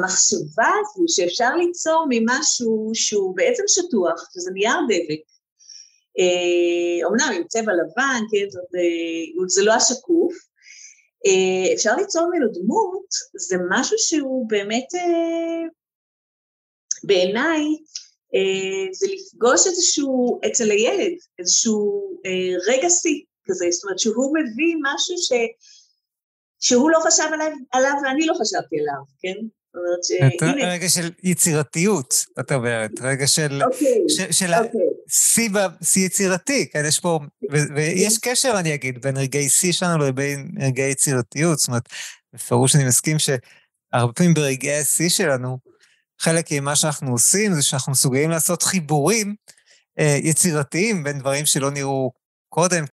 המחשבה 0.00 0.70
הזו 0.80 1.04
שאפשר 1.08 1.56
ליצור 1.56 2.06
ממשהו 2.08 2.90
שהוא 2.94 3.36
בעצם 3.36 3.62
שטוח, 3.66 4.30
שזה 4.34 4.50
נייר 4.50 4.76
דבק, 4.88 5.20
אומנם 7.04 7.32
עם 7.36 7.44
צבע 7.48 7.72
לבן, 7.72 8.20
כן, 8.30 8.46
זה 9.46 9.62
לא 9.64 9.72
השקוף, 9.72 10.34
אפשר 11.74 11.96
ליצור 11.96 12.26
ממנו 12.30 12.52
דמות, 12.52 13.06
זה 13.48 13.56
משהו 13.70 13.98
שהוא 13.98 14.48
באמת, 14.48 14.88
בעיניי, 17.04 17.64
זה 18.92 19.06
לפגוש 19.12 19.66
איזשהו, 19.66 20.40
אצל 20.46 20.70
הילד, 20.70 21.16
איזשהו 21.38 22.10
רגע 22.66 22.90
שיא 22.90 23.22
כזה, 23.44 23.66
זאת 23.70 23.84
אומרת 23.84 23.98
שהוא 23.98 24.34
מביא 24.34 24.74
משהו 24.82 25.16
ש, 25.18 25.32
שהוא 26.60 26.90
לא 26.90 26.98
חשב 27.06 27.28
עליו, 27.32 27.50
עליו 27.72 27.92
ואני 28.02 28.26
לא 28.26 28.34
חשבתי 28.34 28.80
עליו, 28.80 29.02
כן? 29.20 29.46
זאת 29.76 29.84
אומרת 29.84 30.32
שהנה... 30.40 30.72
רגע 30.72 30.88
של 30.88 31.10
יצירתיות, 31.22 32.24
את 32.40 32.52
אומרת, 32.52 32.90
רגע 33.00 33.26
של... 33.26 33.62
אוקיי, 33.62 34.32
של 34.32 34.54
אוקיי. 34.54 34.80
שיא 35.08 35.50
שיא 35.82 36.06
יצירתי, 36.06 36.70
כן, 36.70 36.82
יש 36.88 37.00
פה... 37.00 37.18
ויש 37.50 38.18
קשר, 38.18 38.54
אני 38.58 38.74
אגיד, 38.74 39.02
בין 39.02 39.16
רגעי 39.16 39.48
שיא 39.48 39.72
שלנו 39.72 40.04
לבין 40.04 40.50
רגעי 40.60 40.90
יצירתיות, 40.90 41.58
זאת 41.58 41.68
אומרת, 41.68 41.88
בפירוש 42.34 42.76
אני 42.76 42.84
מסכים 42.84 43.16
שהרבה 43.18 44.12
פעמים 44.12 44.34
ברגעי 44.34 44.78
השיא 44.78 45.08
שלנו, 45.08 45.58
חלק 46.20 46.52
ממה 46.52 46.76
שאנחנו 46.76 47.12
עושים 47.12 47.54
זה 47.54 47.62
שאנחנו 47.62 47.92
מסוגלים 47.92 48.30
לעשות 48.30 48.62
חיבורים 48.62 49.34
אה, 49.98 50.18
יצירתיים 50.22 51.04
בין 51.04 51.18
דברים 51.18 51.46
שלא 51.46 51.70
נראו 51.70 52.12
קודם, 52.48 52.84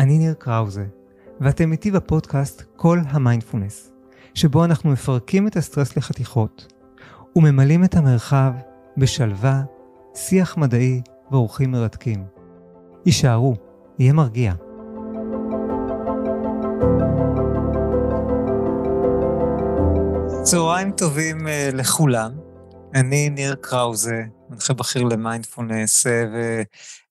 אני 0.00 0.18
ניר 0.18 0.34
קראוזה, 0.34 0.84
ואתם 1.40 1.72
איתי 1.72 1.90
בפודקאסט 1.90 2.62
כל 2.76 2.98
המיינדפולנס, 3.08 3.92
שבו 4.34 4.64
אנחנו 4.64 4.90
מפרקים 4.90 5.46
את 5.46 5.56
הסטרס 5.56 5.96
לחתיכות, 5.96 6.72
וממלאים 7.36 7.84
את 7.84 7.94
המרחב 7.94 8.52
בשלווה, 8.96 9.62
שיח 10.14 10.56
מדעי 10.56 11.02
ואורחים 11.30 11.70
מרתקים. 11.70 12.24
הישארו, 13.04 13.54
יהיה 13.98 14.12
מרגיע. 14.12 14.54
צהריים 20.42 20.92
טובים 20.92 21.38
uh, 21.46 21.76
לכולם. 21.76 22.49
אני 22.94 23.30
ניר 23.30 23.54
קראוזה, 23.54 24.22
מנחה 24.48 24.74
בכיר 24.74 25.02
למיינדפולנס, 25.02 26.06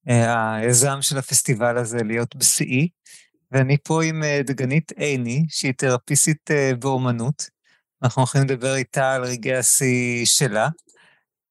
והיזם 0.05 0.97
של 1.01 1.17
הפסטיבל 1.17 1.77
הזה 1.77 1.97
להיות 2.03 2.35
בשיאי, 2.35 2.89
ואני 3.51 3.77
פה 3.83 4.03
עם 4.03 4.23
uh, 4.23 4.47
דגנית 4.47 4.91
עיני, 4.91 5.45
שהיא 5.49 5.73
תרפיסטית 5.77 6.51
uh, 6.51 6.75
באומנות. 6.75 7.49
אנחנו 8.03 8.21
הולכים 8.21 8.41
לדבר 8.41 8.75
איתה 8.75 9.13
על 9.13 9.23
רגעי 9.23 9.55
השיא 9.55 10.25
שלה. 10.25 10.69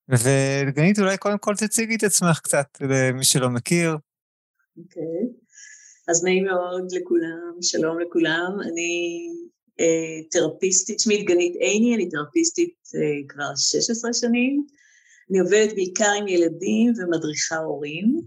ודגנית, 0.08 0.98
אולי 0.98 1.16
קודם 1.16 1.38
כל 1.38 1.54
תציגי 1.56 1.96
את 1.96 2.02
עצמך 2.02 2.40
קצת, 2.40 2.66
למי 2.80 3.24
שלא 3.24 3.50
מכיר. 3.50 3.96
אוקיי, 4.78 5.02
okay. 5.02 5.48
אז 6.08 6.24
נעים 6.24 6.44
מאוד 6.44 6.92
לכולם, 6.92 7.62
שלום 7.62 8.00
לכולם. 8.00 8.56
אני 8.60 9.18
אה, 9.30 9.48
תרפיסטית, 10.30 11.00
שמי 11.00 11.22
דגנית 11.22 11.56
עיני, 11.56 11.94
אני 11.94 12.08
תרפיסטית 12.08 12.74
אה, 12.94 13.28
כבר 13.28 13.56
16 13.56 14.12
שנים. 14.12 14.66
אני 15.30 15.38
עובדת 15.38 15.74
בעיקר 15.74 16.12
עם 16.18 16.28
ילדים 16.28 16.92
ומדריכה 16.96 17.56
הורים. 17.56 18.20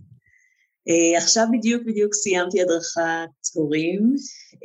אה, 0.90 1.18
עכשיו 1.18 1.46
בדיוק 1.52 1.84
בדיוק 1.86 2.14
סיימתי 2.14 2.62
הדרכת 2.62 3.54
הורים, 3.54 4.16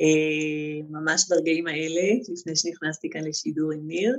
אה, 0.01 0.83
ממש 0.89 1.25
ברגעים 1.29 1.67
האלה, 1.67 2.01
לפני 2.33 2.55
שנכנסתי 2.55 3.09
כאן 3.09 3.23
לשידור 3.23 3.71
עם 3.71 3.87
ניר. 3.87 4.17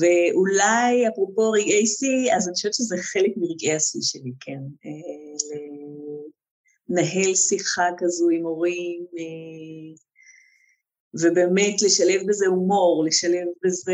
ואולי, 0.00 1.08
אפרופו 1.08 1.50
רגעי 1.50 1.86
שיא, 1.86 2.34
אז 2.36 2.48
אני 2.48 2.54
חושבת 2.54 2.74
שזה 2.74 2.96
חלק 2.96 3.30
מרגעי 3.36 3.72
השיא 3.72 4.00
שלי, 4.02 4.32
כן. 4.40 4.60
לנהל 6.88 7.34
שיחה 7.34 7.88
כזו 7.98 8.28
עם 8.28 8.42
הורים, 8.42 9.06
ובאמת 11.20 11.82
לשלב 11.82 12.20
בזה 12.28 12.46
הומור, 12.46 13.04
לשלב 13.06 13.46
בזה 13.64 13.92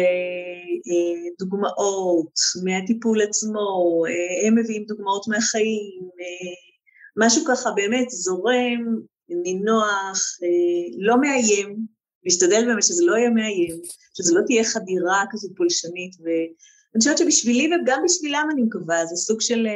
אה, 0.88 1.30
דוגמאות 1.38 2.32
מהטיפול 2.64 3.22
עצמו, 3.22 4.02
הם 4.46 4.58
מביאים 4.58 4.84
דוגמאות 4.88 5.28
מהחיים, 5.28 6.08
משהו 7.16 7.44
ככה 7.48 7.70
באמת 7.70 8.10
זורם, 8.10 8.98
נינוח, 9.28 10.20
לא 10.98 11.20
מאיים, 11.20 11.76
להשתדל 12.24 12.64
באמת 12.66 12.82
שזה 12.82 13.04
לא 13.04 13.16
יהיה 13.16 13.30
מאיים, 13.30 13.80
שזה 14.16 14.34
לא 14.34 14.40
תהיה 14.46 14.64
חדירה 14.64 15.24
כזו 15.30 15.48
פולשנית, 15.56 16.12
ואני 16.20 16.98
חושבת 16.98 17.18
שבשבילי 17.18 17.68
וגם 17.74 18.02
בשבילם 18.04 18.48
אני 18.52 18.62
מקווה, 18.62 19.06
זה 19.06 19.16
סוג 19.16 19.40
של 19.40 19.66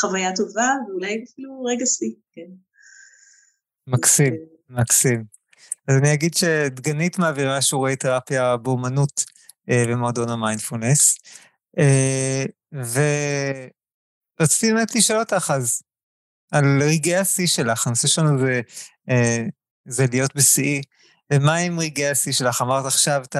חוויה 0.00 0.36
טובה, 0.36 0.68
ואולי 0.88 1.24
אפילו 1.24 1.62
רגע 1.62 1.86
שיא, 1.86 2.14
כן. 2.32 2.50
מקסים, 3.86 4.34
אה, 4.34 4.80
מקסים. 4.80 5.24
אז 5.88 5.96
אני 5.96 6.12
אגיד 6.12 6.34
שדגנית 6.34 7.18
מעבירה 7.18 7.62
שיעורי 7.62 7.96
תרפיה 7.96 8.56
באומנות 8.56 9.24
uh, 9.70 9.88
במועדון 9.88 10.30
המיינדפולנס, 10.30 11.18
uh, 11.78 11.82
ורציתי 14.40 14.72
באמת 14.72 14.94
לשאול 14.94 15.20
אותך 15.20 15.52
אז, 15.54 15.82
על 16.52 16.82
רגעי 16.82 17.16
השיא 17.16 17.46
שלך, 17.46 17.86
הנושא 17.86 18.08
שלנו 18.08 18.38
זה, 18.38 18.60
uh, 19.10 19.14
זה 19.88 20.06
להיות 20.10 20.36
בשיאי. 20.36 20.82
ומה 21.32 21.56
עם 21.56 21.80
רגעי 21.80 22.08
השיא 22.08 22.32
שלך? 22.32 22.62
אמרת 22.62 22.86
עכשיו 22.86 23.22
את 23.22 23.36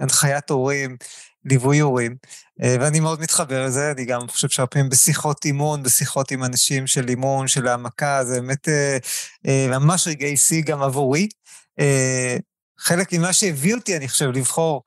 הנחיית 0.00 0.50
הורים, 0.50 0.96
ליווי 1.44 1.78
הורים, 1.78 2.16
אה, 2.62 2.76
ואני 2.80 3.00
מאוד 3.00 3.20
מתחבר 3.20 3.66
לזה, 3.66 3.90
אני 3.90 4.04
גם 4.04 4.28
חושב 4.28 4.48
שהרבה 4.48 4.82
בשיחות 4.90 5.44
אימון, 5.44 5.82
בשיחות 5.82 6.30
עם 6.30 6.44
אנשים 6.44 6.86
של 6.86 7.08
אימון, 7.08 7.48
של 7.48 7.68
העמקה, 7.68 8.24
זה 8.24 8.40
באמת 8.40 8.68
אה, 8.68 8.98
אה, 9.46 9.78
ממש 9.78 10.08
רגעי 10.08 10.36
שיא 10.36 10.62
גם 10.62 10.82
עבורי. 10.82 11.28
חלק 12.78 13.12
ממה 13.12 13.32
שהביא 13.32 13.74
אותי, 13.74 13.96
אני 13.96 14.08
חושב, 14.08 14.30
לבחור 14.30 14.82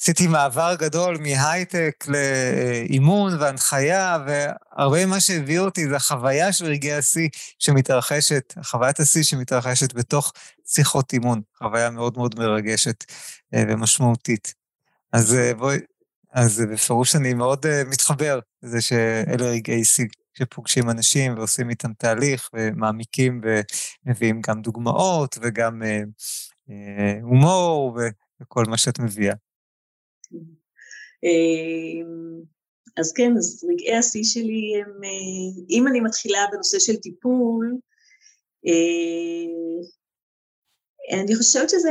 עשיתי 0.00 0.26
מעבר 0.26 0.74
גדול 0.78 1.18
מהייטק 1.18 2.04
לאימון 2.08 3.40
והנחיה, 3.40 4.18
והרבה 4.26 5.06
ממה 5.06 5.20
שהביא 5.20 5.58
אותי 5.58 5.88
זה 5.88 5.96
החוויה 5.96 6.52
של 6.52 6.64
רגעי 6.64 6.92
השיא 6.92 7.28
שמתרחשת, 7.58 8.54
חוויית 8.64 9.00
השיא 9.00 9.22
שמתרחשת 9.22 9.94
בתוך 9.94 10.32
שיחות 10.66 11.12
אימון, 11.12 11.40
חוויה 11.58 11.90
מאוד 11.90 12.16
מאוד 12.16 12.34
מרגשת 12.38 13.04
ומשמעותית. 13.52 14.57
אז 15.12 15.34
אה, 15.34 15.54
בואי, 15.54 15.78
אז 16.32 16.62
בפירוש 16.72 17.16
אני 17.16 17.34
מאוד 17.34 17.66
אה, 17.66 17.82
מתחבר 17.90 18.38
לזה 18.62 18.80
שאלה 18.80 19.50
רגעי 19.50 19.84
שיא 19.84 20.06
שפוגשים 20.38 20.90
אנשים 20.90 21.34
ועושים 21.36 21.70
איתם 21.70 21.92
תהליך 21.92 22.50
ומעמיקים 22.54 23.40
ומביאים 24.04 24.40
גם 24.48 24.62
דוגמאות 24.62 25.38
וגם 25.42 25.82
הומור 27.22 27.98
וכל 28.40 28.64
מה 28.64 28.78
שאת 28.78 28.98
מביאה. 28.98 29.34
אמ, 31.22 32.42
אז 32.96 33.12
כן, 33.12 33.32
אז 33.38 33.64
רגעי 33.70 33.96
השיא 33.96 34.24
שלי 34.24 34.72
הם, 34.76 35.04
אה, 35.04 35.64
אם 35.70 35.86
אני 35.86 36.00
מתחילה 36.00 36.38
בנושא 36.52 36.78
של 36.78 36.96
טיפול, 36.96 37.78
אה, 38.66 39.84
אני 41.22 41.36
חושבת 41.36 41.70
שזה, 41.70 41.90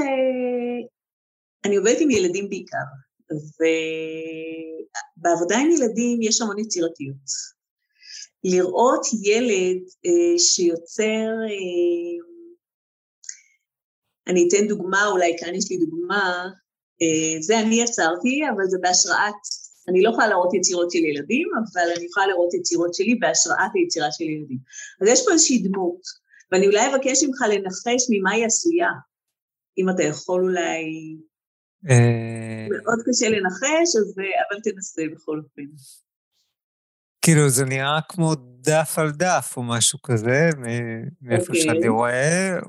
אני 1.65 1.75
עובדת 1.75 1.97
עם 2.01 2.11
ילדים 2.11 2.49
בעיקר, 2.49 2.87
ובעבודה 5.17 5.57
עם 5.57 5.71
ילדים 5.71 6.21
יש 6.21 6.41
המון 6.41 6.59
יצירתיות. 6.59 7.57
לראות 8.43 9.05
ילד 9.23 9.81
אה, 10.05 10.39
שיוצר, 10.39 11.29
אני 14.27 14.47
אתן 14.47 14.67
דוגמה, 14.67 15.07
אולי 15.07 15.35
כאן 15.39 15.55
יש 15.55 15.71
לי 15.71 15.77
דוגמה, 15.77 16.47
אה, 17.01 17.41
זה 17.41 17.59
אני 17.59 17.81
יצרתי, 17.81 18.41
אבל 18.55 18.65
זה 18.67 18.77
בהשראת, 18.81 19.33
אני 19.89 20.01
לא 20.01 20.09
יכולה 20.09 20.27
להראות 20.27 20.53
יצירות 20.53 20.91
של 20.91 20.99
ילדים, 20.99 21.47
אבל 21.57 21.91
אני 21.97 22.05
יכולה 22.05 22.27
להראות 22.27 22.53
יצירות 22.53 22.93
שלי 22.93 23.15
בהשראת 23.15 23.71
היצירה 23.73 24.07
של 24.11 24.23
ילדים. 24.23 24.57
אז 25.01 25.07
יש 25.07 25.25
פה 25.25 25.31
איזושהי 25.31 25.59
דמות, 25.59 26.01
ואני 26.51 26.67
אולי 26.67 26.87
אבקש 26.87 27.23
ממך 27.23 27.41
לנחש 27.49 28.01
ממה 28.09 28.31
היא 28.31 28.45
עשויה, 28.45 28.89
אם 29.77 29.89
אתה 29.89 30.03
יכול 30.03 30.43
אולי... 30.43 30.83
אה, 31.89 32.67
מאוד 32.69 32.99
קשה 33.05 33.29
לנחש, 33.29 33.95
אז, 33.99 34.13
אבל 34.51 34.59
תנסה 34.63 35.01
בכל 35.13 35.41
אופן. 35.43 35.61
כאילו, 37.21 37.49
זה 37.49 37.65
נראה 37.65 37.99
כמו 38.09 38.35
דף 38.59 38.93
על 38.97 39.11
דף 39.11 39.53
או 39.57 39.63
משהו 39.63 40.01
כזה, 40.01 40.49
מאיפה 41.21 41.43
okay. 41.43 41.47
אוקיי. 41.47 41.61
שאני 41.61 41.87
רואה, 41.87 42.59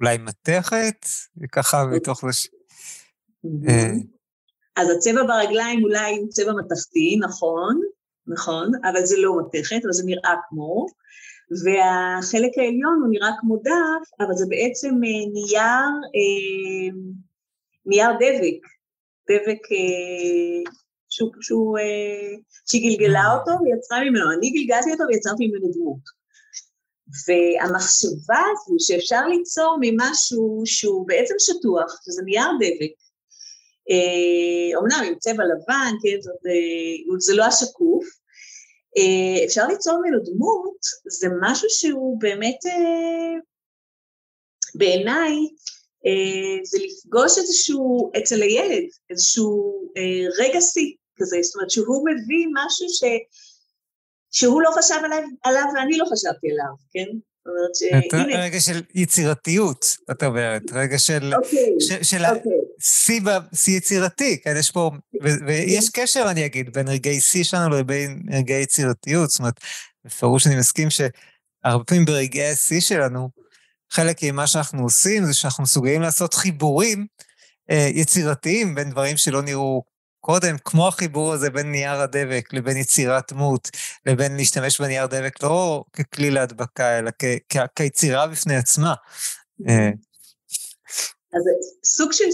אולי 0.00 0.18
מתכת, 0.18 1.06
וככה 1.42 1.84
מתוך 1.84 2.20
זה... 2.20 2.48
אה. 3.68 3.92
אז 4.76 4.88
הצבע 4.96 5.22
ברגליים 5.22 5.84
אולי 5.84 6.16
הוא 6.16 6.28
צבע 6.28 6.52
מתכתי, 6.52 7.18
נכון, 7.22 7.80
נכון, 8.26 8.70
אבל 8.84 9.04
זה 9.04 9.16
לא 9.18 9.38
מתכת, 9.40 9.80
אבל 9.84 9.92
זה 9.92 10.02
נראה 10.06 10.34
כמו, 10.48 10.86
והחלק 11.64 12.50
העליון 12.56 13.00
הוא 13.02 13.10
נראה 13.10 13.30
כמו 13.40 13.56
דף, 13.56 14.10
אבל 14.20 14.34
זה 14.34 14.44
בעצם 14.48 14.94
אה, 14.94 15.32
נייר, 15.32 15.90
אה, 16.14 16.96
נייר 17.86 18.10
דבק, 18.12 18.60
דבק 19.30 19.62
אה, 19.72 20.72
שהוא, 21.10 21.30
שהוא, 21.40 21.78
שהיא 22.68 22.82
גלגלה 22.90 23.24
אותו 23.34 23.50
ויצרה 23.62 24.00
ממנו, 24.00 24.32
אני 24.38 24.50
גלגלתי 24.50 24.92
אותו 24.92 25.04
ויצרתי 25.08 25.46
ממנו 25.46 25.72
דמות. 25.72 26.24
והמחשבה 27.26 28.42
הזו 28.52 28.74
שאפשר 28.78 29.26
ליצור 29.26 29.76
ממשהו 29.80 30.62
שהוא 30.64 31.08
בעצם 31.08 31.34
שטוח, 31.38 32.00
שזה 32.04 32.22
נייר 32.24 32.48
דבק, 32.60 32.94
אומנם 34.76 35.02
עם 35.06 35.14
צבע 35.18 35.44
לבן, 35.44 35.92
כן, 36.02 36.20
זאת, 36.20 36.36
זה 37.20 37.34
לא 37.34 37.44
השקוף, 37.44 38.04
אה, 38.98 39.44
אפשר 39.44 39.66
ליצור 39.66 39.98
ממנו 39.98 40.18
דמות, 40.24 40.78
זה 41.08 41.28
משהו 41.40 41.68
שהוא 41.70 42.20
באמת, 42.20 42.66
אה, 42.66 43.40
בעיניי, 44.74 45.32
אה, 45.32 45.83
זה 46.64 46.78
לפגוש 46.78 47.38
איזשהו, 47.38 48.12
אצל 48.18 48.42
הילד, 48.42 48.84
איזשהו 49.10 49.80
רגע 50.38 50.60
שיא 50.60 50.92
כזה, 51.16 51.36
זאת 51.42 51.54
אומרת 51.54 51.70
שהוא 51.70 52.06
מביא 52.08 52.46
משהו 52.54 52.88
ש, 52.88 53.02
שהוא 54.30 54.62
לא 54.62 54.70
חשב 54.78 55.00
עליו, 55.04 55.22
עליו 55.42 55.64
ואני 55.74 55.98
לא 55.98 56.04
חשבתי 56.04 56.50
עליו, 56.50 56.74
כן? 56.92 57.18
אומרת 57.46 57.74
שהנה... 57.74 58.44
רגע 58.44 58.60
של 58.60 58.82
יצירתיות, 58.94 59.96
את 60.10 60.22
אומרת, 60.22 60.62
רגע 60.72 60.98
של... 60.98 61.34
אוקיי, 61.34 62.00
של 62.02 62.24
אוקיי. 62.26 62.52
שיא 63.54 63.76
יצירתי, 63.76 64.40
כן, 64.42 64.54
יש 64.58 64.70
פה... 64.70 64.90
ויש 65.46 65.88
קשר, 65.88 66.24
אני 66.30 66.46
אגיד, 66.46 66.72
בין 66.72 66.88
רגעי 66.88 67.20
שיא 67.20 67.44
שלנו 67.44 67.76
לבין 67.76 68.22
רגעי 68.32 68.62
יצירתיות. 68.62 69.30
זאת 69.30 69.38
אומרת, 69.38 69.54
בפירוש 70.04 70.46
אני 70.46 70.56
מסכים 70.56 70.88
שהרבה 70.90 71.84
פעמים 71.84 72.04
ברגעי 72.04 72.50
השיא 72.50 72.80
שלנו, 72.80 73.28
חלק 73.94 74.22
ממה 74.22 74.46
שאנחנו 74.46 74.82
עושים 74.82 75.24
זה 75.24 75.34
שאנחנו 75.34 75.62
מסוגלים 75.62 76.02
לעשות 76.02 76.34
חיבורים 76.34 77.06
אה, 77.70 77.88
יצירתיים 77.94 78.74
בין 78.74 78.90
דברים 78.90 79.16
שלא 79.16 79.42
נראו 79.42 79.82
קודם, 80.20 80.56
כמו 80.64 80.88
החיבור 80.88 81.32
הזה 81.32 81.50
בין 81.50 81.70
נייר 81.70 82.00
הדבק 82.00 82.52
לבין 82.52 82.76
יצירת 82.76 83.32
דמות, 83.32 83.70
לבין 84.06 84.36
להשתמש 84.36 84.80
בנייר 84.80 85.06
דבק 85.06 85.42
לא 85.42 85.84
ככלי 85.92 86.30
להדבקה, 86.30 86.98
אלא 86.98 87.10
כיצירה 87.76 88.26
בפני 88.26 88.56
עצמה. 88.56 88.94
אה. 89.68 89.90
אז 91.34 91.42
סוג 91.84 92.12
של 92.12 92.30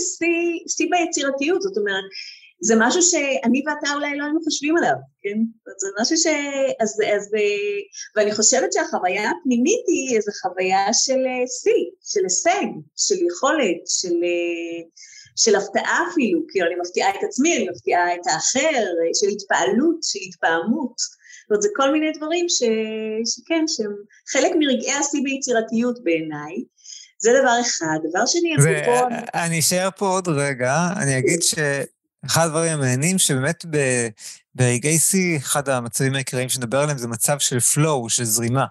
שיא 0.69 0.87
ביצירתיות, 0.91 1.63
זאת 1.63 1.77
אומרת, 1.77 2.05
זה 2.63 2.75
משהו 2.79 3.03
שאני 3.03 3.63
ואתה 3.67 3.95
אולי 3.95 4.17
לא 4.19 4.25
היינו 4.25 4.41
חושבים 4.45 4.77
עליו, 4.77 4.97
כן? 5.23 5.39
זה 5.79 5.89
משהו 6.01 6.17
ש... 6.17 6.27
אז, 6.81 7.01
אז... 7.17 7.31
ואני 8.17 8.33
חושבת 8.33 8.73
שהחוויה 8.73 9.31
הפנימית 9.31 9.85
היא 9.89 10.17
איזו 10.17 10.33
חוויה 10.43 10.93
של 10.93 11.21
אה, 11.27 11.47
שיא, 11.61 11.85
של 12.05 12.21
הישג, 12.25 12.69
של 12.97 13.19
יכולת, 13.29 13.81
של... 13.87 14.17
של 15.37 15.57
הפתעה 15.57 15.99
אפילו, 16.13 16.41
כאילו 16.49 16.67
אני 16.67 16.75
מפתיעה 16.81 17.11
את 17.11 17.25
עצמי, 17.29 17.57
אני 17.57 17.69
מפתיעה 17.71 18.15
את 18.15 18.27
האחר, 18.27 18.83
של 19.21 19.29
התפעלות, 19.35 19.99
של 20.03 20.19
התפעמות. 20.29 20.95
זאת 20.99 21.51
אומרת, 21.51 21.63
זה 21.63 21.69
כל 21.77 21.93
מיני 21.93 22.13
דברים 22.17 22.47
ש... 22.49 22.63
שכן, 23.33 23.65
שהם 23.69 23.95
חלק 24.33 24.53
מרגעי 24.59 24.93
השיא 24.93 25.21
ביצירתיות 25.25 26.05
בעיניי. 26.05 26.55
זה 27.19 27.31
דבר 27.41 27.61
אחד. 27.61 27.99
דבר 28.11 28.27
שני, 28.27 28.55
אפרופו... 28.55 29.07
אני 29.35 29.59
אשאר 29.59 29.89
פה 29.97 30.09
עוד 30.09 30.29
רגע, 30.29 30.75
אני 31.03 31.19
אגיד 31.19 31.43
שאחד 32.23 32.47
הדברים 32.47 32.73
המעניינים, 32.73 33.19
שבאמת 33.19 33.65
ב... 33.71 33.77
ברגעי 34.55 34.99
שיא, 34.99 35.39
אחד 35.39 35.69
המצבים 35.69 36.15
העיקריים 36.15 36.49
שנדבר 36.49 36.81
עליהם 36.81 36.99
זה 36.99 37.09
מצב 37.09 37.39
של 37.39 37.59
flow, 37.59 38.09
של 38.09 38.25
זרימה. 38.25 38.65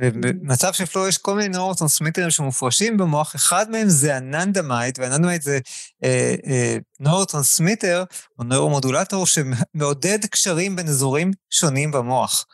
ובמצב 0.00 0.72
של 0.72 0.86
flow 0.86 1.08
יש 1.08 1.18
כל 1.18 1.34
מיני 1.34 1.48
נורוטרנסמיטרים 1.48 2.30
שמופרשים 2.30 2.96
במוח, 2.96 3.36
אחד 3.36 3.70
מהם 3.70 3.88
זה 3.88 4.16
ה 4.16 4.23
anandamide, 4.23 4.98
וה 4.98 5.05
anandamide 5.05 5.42
זה 5.42 5.58
אה, 6.04 6.34
אה, 6.46 6.76
נורוטרנסמיטר 7.00 8.04
או 8.38 8.44
נורומודולטור 8.44 9.26
שמעודד 9.26 10.18
קשרים 10.30 10.76
בין 10.76 10.88
אזורים 10.88 11.30
שונים 11.50 11.90
במוח. 11.90 12.46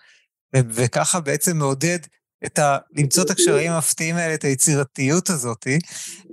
ו- 0.56 0.60
וככה 0.70 1.20
בעצם 1.20 1.56
מעודד 1.56 1.98
את 2.46 2.58
ה... 2.58 2.78
למצוא 2.92 3.24
את 3.24 3.30
הקשרים 3.30 3.72
המפתיעים 3.72 4.16
האלה, 4.16 4.34
את 4.34 4.44
היצירתיות 4.44 5.30
הזאת. 5.30 5.66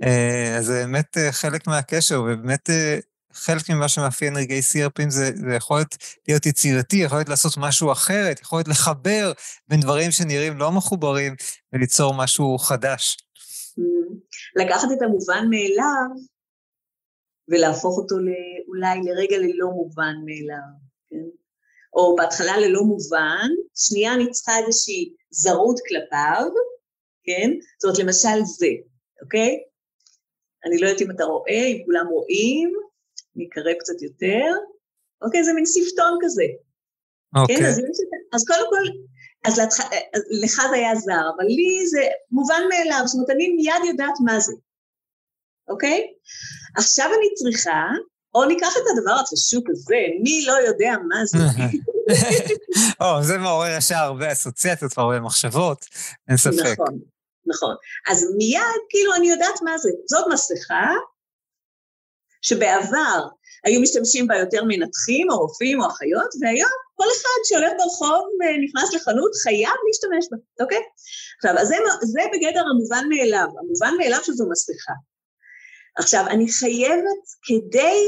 אה, 0.02 0.56
אז 0.58 0.66
זה 0.66 0.82
באמת 0.84 1.18
אה, 1.18 1.32
חלק 1.32 1.66
מהקשר, 1.66 2.22
ובאמת 2.22 2.70
אה, 2.70 2.98
חלק 3.34 3.70
ממה 3.70 3.88
שמאפיין 3.88 4.36
רגעי 4.36 4.60
הרבה 4.82 5.04
זה, 5.08 5.30
זה 5.34 5.54
יכולת 5.56 5.96
להיות 6.28 6.46
יצירתי, 6.46 6.96
יכולת 6.96 7.28
לעשות 7.28 7.52
משהו 7.56 7.92
אחרת, 7.92 8.40
יכולת 8.40 8.68
לחבר 8.68 9.32
בין 9.68 9.80
דברים 9.80 10.10
שנראים 10.10 10.58
לא 10.58 10.72
מחוברים 10.72 11.34
וליצור 11.72 12.14
משהו 12.14 12.58
חדש. 12.58 13.16
לקחת 14.56 14.88
את 14.96 15.02
המובן 15.02 15.44
מאליו 15.50 16.24
ולהפוך 17.48 17.98
אותו 17.98 18.14
אולי 18.68 18.98
לרגע 19.04 19.38
ללא 19.38 19.66
מובן 19.66 20.14
מאליו, 20.24 20.72
כן? 21.10 21.42
או 21.94 22.16
בהתחלה 22.16 22.60
ללא 22.60 22.82
מובן, 22.82 23.48
שנייה 23.74 24.14
אני 24.14 24.30
צריכה 24.30 24.52
איזושהי 24.66 25.12
זרות 25.30 25.80
כלפיו, 25.88 26.50
כן? 27.24 27.50
זאת 27.78 27.84
אומרת, 27.84 27.98
למשל 27.98 28.44
זה, 28.44 28.66
אוקיי? 29.22 29.58
אני 30.64 30.78
לא 30.80 30.86
יודעת 30.86 31.02
אם 31.02 31.10
אתה 31.10 31.24
רואה, 31.24 31.64
אם 31.66 31.82
כולם 31.84 32.06
רואים, 32.06 32.72
אני 33.36 33.48
אקרב 33.48 33.74
קצת 33.78 34.02
יותר, 34.02 34.50
אוקיי, 35.22 35.44
זה 35.44 35.52
מין 35.52 35.64
שפתון 35.66 36.18
כזה. 36.22 36.44
אוקיי. 37.36 37.56
כן, 37.56 37.64
אז, 37.64 37.80
אז 38.34 38.44
קודם 38.46 38.66
כל, 38.70 38.84
אז 39.44 39.58
לתח... 39.58 39.90
לך 40.42 40.62
זה 40.70 40.76
היה 40.76 40.94
זר, 40.94 41.24
אבל 41.36 41.44
לי 41.44 41.86
זה 41.86 42.02
מובן 42.30 42.62
מאליו, 42.68 43.02
זאת 43.06 43.14
אומרת, 43.14 43.30
אני 43.30 43.48
מיד 43.48 43.84
יודעת 43.84 44.14
מה 44.24 44.40
זה, 44.40 44.52
אוקיי? 45.68 46.06
עכשיו 46.76 47.06
אני 47.06 47.34
צריכה, 47.34 47.84
או 48.34 48.44
ניקח 48.44 48.72
את 48.76 48.82
הדבר 48.92 49.12
הפשוט 49.20 49.64
הזה, 49.70 50.02
מי 50.22 50.44
לא 50.46 50.52
יודע 50.52 50.94
מה 51.08 51.26
זה. 51.26 51.38
או, 53.00 53.22
זה 53.22 53.38
מעורר 53.38 53.76
ישר 53.78 53.94
הרבה 53.94 54.32
אסוציאציות 54.32 54.98
והרבה 54.98 55.20
מחשבות, 55.20 55.86
אין 56.28 56.36
ספק. 56.36 56.78
נכון, 56.78 56.98
נכון. 57.46 57.74
אז 58.10 58.26
מיד, 58.38 58.80
כאילו, 58.88 59.14
אני 59.14 59.30
יודעת 59.30 59.62
מה 59.62 59.78
זה. 59.78 59.90
זאת 60.06 60.24
מסכה, 60.32 60.86
שבעבר 62.42 63.28
היו 63.64 63.80
משתמשים 63.80 64.26
בה 64.26 64.36
יותר 64.36 64.64
מנתחים 64.64 65.30
או 65.30 65.38
רופאים 65.38 65.80
או 65.80 65.86
אחיות, 65.86 66.28
והיום 66.40 66.70
כל 66.94 67.04
אחד 67.16 67.40
שהולך 67.44 67.72
ברחוב 67.78 68.24
ונכנס 68.40 68.94
לחנות 68.94 69.30
חייב 69.42 69.76
להשתמש 69.86 70.24
בה, 70.30 70.64
אוקיי? 70.64 70.82
עכשיו, 71.36 71.58
אז 71.58 71.68
זה, 71.68 71.76
זה 72.02 72.20
בגדר 72.32 72.64
המובן 72.70 73.04
מאליו, 73.08 73.48
המובן 73.58 73.94
מאליו 73.98 74.18
שזו 74.24 74.44
מסכה. 74.50 74.92
עכשיו, 75.98 76.24
אני 76.30 76.52
חייבת, 76.52 77.22
כדי 77.42 77.98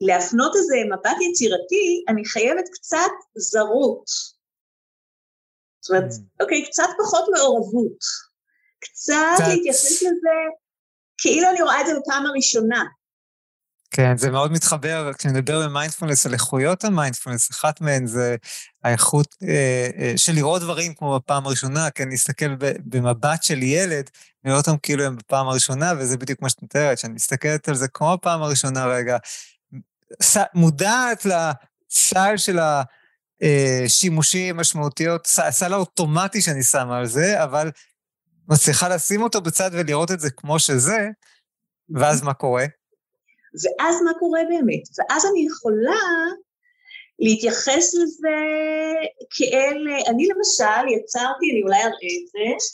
להפנות 0.00 0.56
איזה 0.56 0.76
מבט 0.86 1.16
יצירתי, 1.30 2.04
אני 2.08 2.24
חייבת 2.24 2.64
קצת 2.72 3.12
זרות. 3.36 4.06
זאת 5.80 5.90
אומרת, 5.90 6.10
mm. 6.10 6.42
אוקיי, 6.42 6.66
קצת 6.66 6.88
פחות 6.98 7.24
מעורבות. 7.36 7.98
קצת, 8.80 9.14
קצת 9.34 9.44
להתייחס 9.48 10.02
לזה 10.02 10.36
כאילו 11.18 11.48
אני 11.50 11.62
רואה 11.62 11.80
את 11.80 11.86
זה 11.86 11.92
בפעם 12.00 12.26
הראשונה. 12.26 12.84
כן, 13.90 14.16
זה 14.16 14.30
מאוד 14.30 14.52
מתחבר, 14.52 15.10
כשנדבר 15.18 15.68
במיינדפולנס 15.68 16.26
על 16.26 16.32
איכויות 16.32 16.84
המיינדפולנס, 16.84 17.50
אחת 17.50 17.80
מהן 17.80 18.06
זה 18.06 18.36
האיכות 18.84 19.36
אה, 19.42 19.88
אה, 19.98 20.12
של 20.16 20.32
לראות 20.32 20.62
דברים 20.62 20.94
כמו 20.94 21.16
בפעם 21.16 21.46
הראשונה, 21.46 21.90
כן, 21.90 22.08
להסתכל 22.08 22.54
במבט 22.84 23.42
של 23.42 23.62
ילד, 23.62 24.10
לראות 24.44 24.68
אותם 24.68 24.78
כאילו 24.78 25.04
הם 25.04 25.16
בפעם 25.16 25.48
הראשונה, 25.48 25.92
וזה 25.98 26.16
בדיוק 26.16 26.42
מה 26.42 26.48
שאת 26.48 26.62
מתארת, 26.62 26.98
שאני 26.98 27.12
מסתכלת 27.12 27.68
על 27.68 27.74
זה 27.74 27.88
כמו 27.88 28.16
בפעם 28.16 28.42
הראשונה 28.42 28.86
רגע, 28.86 29.16
ס, 30.22 30.36
מודעת 30.54 31.26
לסל 31.26 32.36
של 32.36 32.58
השימושים 33.42 34.56
אה, 34.56 34.60
משמעותיות, 34.60 35.28
הסל 35.38 35.72
האוטומטי 35.72 36.42
שאני 36.42 36.62
שמה 36.62 36.98
על 36.98 37.06
זה, 37.06 37.44
אבל 37.44 37.70
מצליחה 38.48 38.88
לשים 38.88 39.22
אותו 39.22 39.40
בצד 39.40 39.70
ולראות 39.72 40.10
את 40.10 40.20
זה 40.20 40.30
כמו 40.30 40.58
שזה, 40.58 41.08
ואז 41.94 42.22
מה 42.22 42.34
קורה? 42.34 42.79
ואז 43.54 44.02
מה 44.04 44.10
קורה 44.18 44.40
באמת? 44.48 44.82
ואז 44.98 45.24
אני 45.32 45.46
יכולה 45.46 46.02
להתייחס 47.18 47.94
לזה 47.94 48.36
כאל, 49.30 49.88
אני 50.08 50.28
למשל 50.28 50.88
יצרתי, 50.96 51.50
אני 51.52 51.62
אולי 51.62 51.76
אראה 51.76 51.88
את 51.90 52.28
זה. 52.32 52.66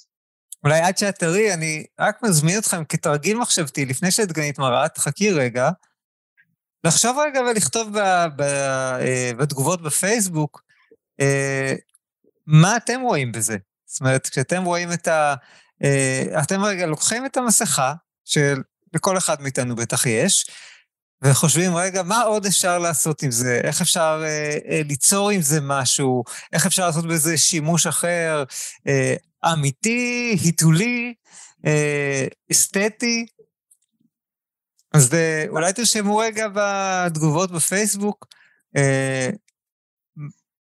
אולי 0.65 0.81
עד 0.81 0.99
שאת 0.99 1.19
תראי, 1.19 1.55
אני 1.55 1.85
רק 2.01 2.23
מזמין 2.23 2.59
אתכם 2.59 2.85
כתרגיל 2.85 3.37
מחשבתי, 3.37 3.87
לפני 3.87 4.11
שאת 4.11 4.33
גנית 4.33 4.59
מראה, 4.59 4.89
תחכי 4.89 5.31
רגע, 5.31 5.71
לחשוב 6.85 7.19
רגע 7.19 7.41
ולכתוב 7.41 7.99
ב, 7.99 8.27
ב, 8.37 8.43
אה, 8.43 9.31
בתגובות 9.39 9.83
בפייסבוק, 9.83 10.63
אה, 11.21 11.75
מה 12.47 12.77
אתם 12.77 13.01
רואים 13.01 13.33
בזה? 13.33 13.57
זאת 13.87 14.01
אומרת, 14.01 14.27
כשאתם 14.27 14.65
רואים 14.65 14.93
את 14.93 15.09
ה... 15.09 15.35
אה, 15.85 16.43
אתם 16.43 16.65
רגע 16.65 16.87
לוקחים 16.87 17.27
את 17.27 17.37
המסכה, 17.37 17.95
של 18.25 18.63
לכל 18.97 19.19
אחד 19.19 19.43
מאיתנו 19.43 19.77
בטח 19.77 20.07
יש, 20.07 20.45
וחושבים, 21.23 21.77
רגע, 21.77 22.03
מה 22.03 22.23
עוד 22.23 22.47
אפשר 22.47 22.79
לעשות 22.79 23.23
עם 23.23 23.31
זה? 23.31 23.61
איך 23.65 23.81
אפשר 23.81 24.23
אה, 24.25 24.59
אה, 24.71 24.81
ליצור 24.85 25.31
עם 25.31 25.43
זה 25.43 25.61
משהו? 25.63 26.25
איך 26.53 26.67
אפשר 26.67 26.87
לעשות 26.87 27.07
בזה 27.07 27.39
שימוש 27.39 27.87
אחר, 27.87 28.45
אה, 28.89 29.15
אמיתי, 29.53 30.37
היתולי, 30.45 31.15
אה, 31.67 32.27
אסתטי? 32.53 33.27
אז 34.95 35.15
אה, 35.15 35.45
אולי 35.49 35.73
תרשמו 35.73 36.17
רגע 36.17 36.47
בתגובות 36.55 37.51
בפייסבוק, 37.51 38.27
אה, 38.77 39.31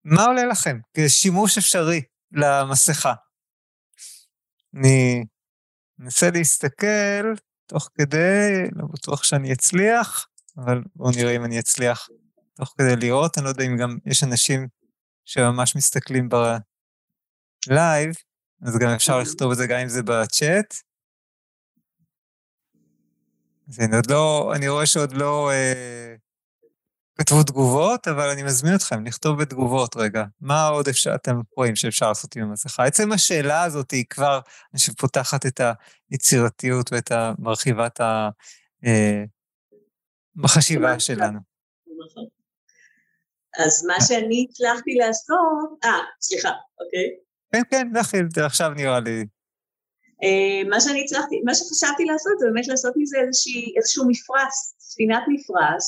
מה 0.05 0.25
עולה 0.25 0.45
לכם 0.45 0.79
כשימוש 0.95 1.59
אפשרי 1.59 2.03
למסכה? 2.33 3.15
אני 4.75 5.25
אנסה 6.01 6.31
להסתכל 6.31 7.35
תוך 7.71 7.91
כדי, 7.95 8.69
לא 8.73 8.87
בטוח 8.93 9.23
שאני 9.23 9.53
אצליח, 9.53 10.27
אבל 10.57 10.83
בואו 10.97 11.11
נראה 11.11 11.37
אם 11.37 11.45
אני 11.45 11.59
אצליח 11.59 12.09
תוך 12.55 12.75
כדי 12.79 12.97
לראות. 12.97 13.39
אני 13.39 13.45
לא 13.45 13.49
יודע 13.49 13.65
אם 13.65 13.77
גם 13.77 13.99
יש 14.07 14.25
אנשים 14.25 14.69
שממש 15.25 15.77
מסתכלים 15.77 16.29
בלייב, 17.67 18.15
אז 18.63 18.79
גם 18.79 18.91
אפשר 18.91 19.19
לכתוב 19.19 19.51
את 19.51 19.57
זה 19.57 19.67
גם 19.67 19.79
אם 19.79 19.89
זה 19.89 20.03
בצ'אט. 20.03 20.75
אז 23.69 23.81
אני 23.81 23.97
עוד 23.97 24.11
לא, 24.11 24.53
אני 24.57 24.69
רואה 24.69 24.87
שעוד 24.87 25.13
לא 25.13 25.51
אה, 25.51 26.15
כתבו 27.21 27.43
תגובות, 27.43 28.09
אבל 28.09 28.29
אני 28.29 28.43
מזמין 28.43 28.75
אתכם 28.75 29.07
לכתוב 29.07 29.43
בתגובות 29.43 29.97
רגע. 29.97 30.25
מה 30.41 30.67
עוד 30.67 30.89
אפשר, 30.89 31.15
אתם 31.15 31.41
רואים 31.57 31.77
שאפשר 31.77 32.09
לעשות 32.09 32.37
עם 32.37 32.43
המסכה? 32.43 32.85
עצם 32.85 33.13
השאלה 33.13 33.63
הזאת 33.63 33.91
היא 33.91 34.05
כבר, 34.11 34.41
אני 34.73 34.79
חושב, 34.79 34.93
פותחת 34.93 35.47
את 35.47 35.61
היצירתיות 36.11 36.93
ואת 36.93 37.13
מרחיבת 37.39 38.01
ה... 38.01 38.29
אה, 38.87 39.25
בחשיבה 40.37 41.01
שלנו. 41.01 41.39
אז 43.59 43.85
מה 43.87 43.95
שאני 44.01 44.47
הצלחתי 44.51 44.95
לעשות, 44.95 45.85
אה, 45.85 45.99
סליחה, 46.21 46.49
אוקיי. 46.81 47.09
כן, 47.53 47.63
כן, 47.71 47.89
לכי, 47.95 48.17
עכשיו 48.45 48.71
נראה 48.71 49.01
לי. 49.01 49.25
אה, 50.23 50.69
מה 50.69 50.81
שאני 50.81 51.05
הצלחתי, 51.05 51.41
מה 51.45 51.55
שחשבתי 51.55 52.05
לעשות 52.05 52.33
זה 52.39 52.47
באמת 52.47 52.69
לעשות 52.69 52.95
מזה 52.97 53.19
איזשהו 53.77 54.05
מפרש, 54.09 54.55
ספינת 54.79 55.23
מפרש, 55.29 55.85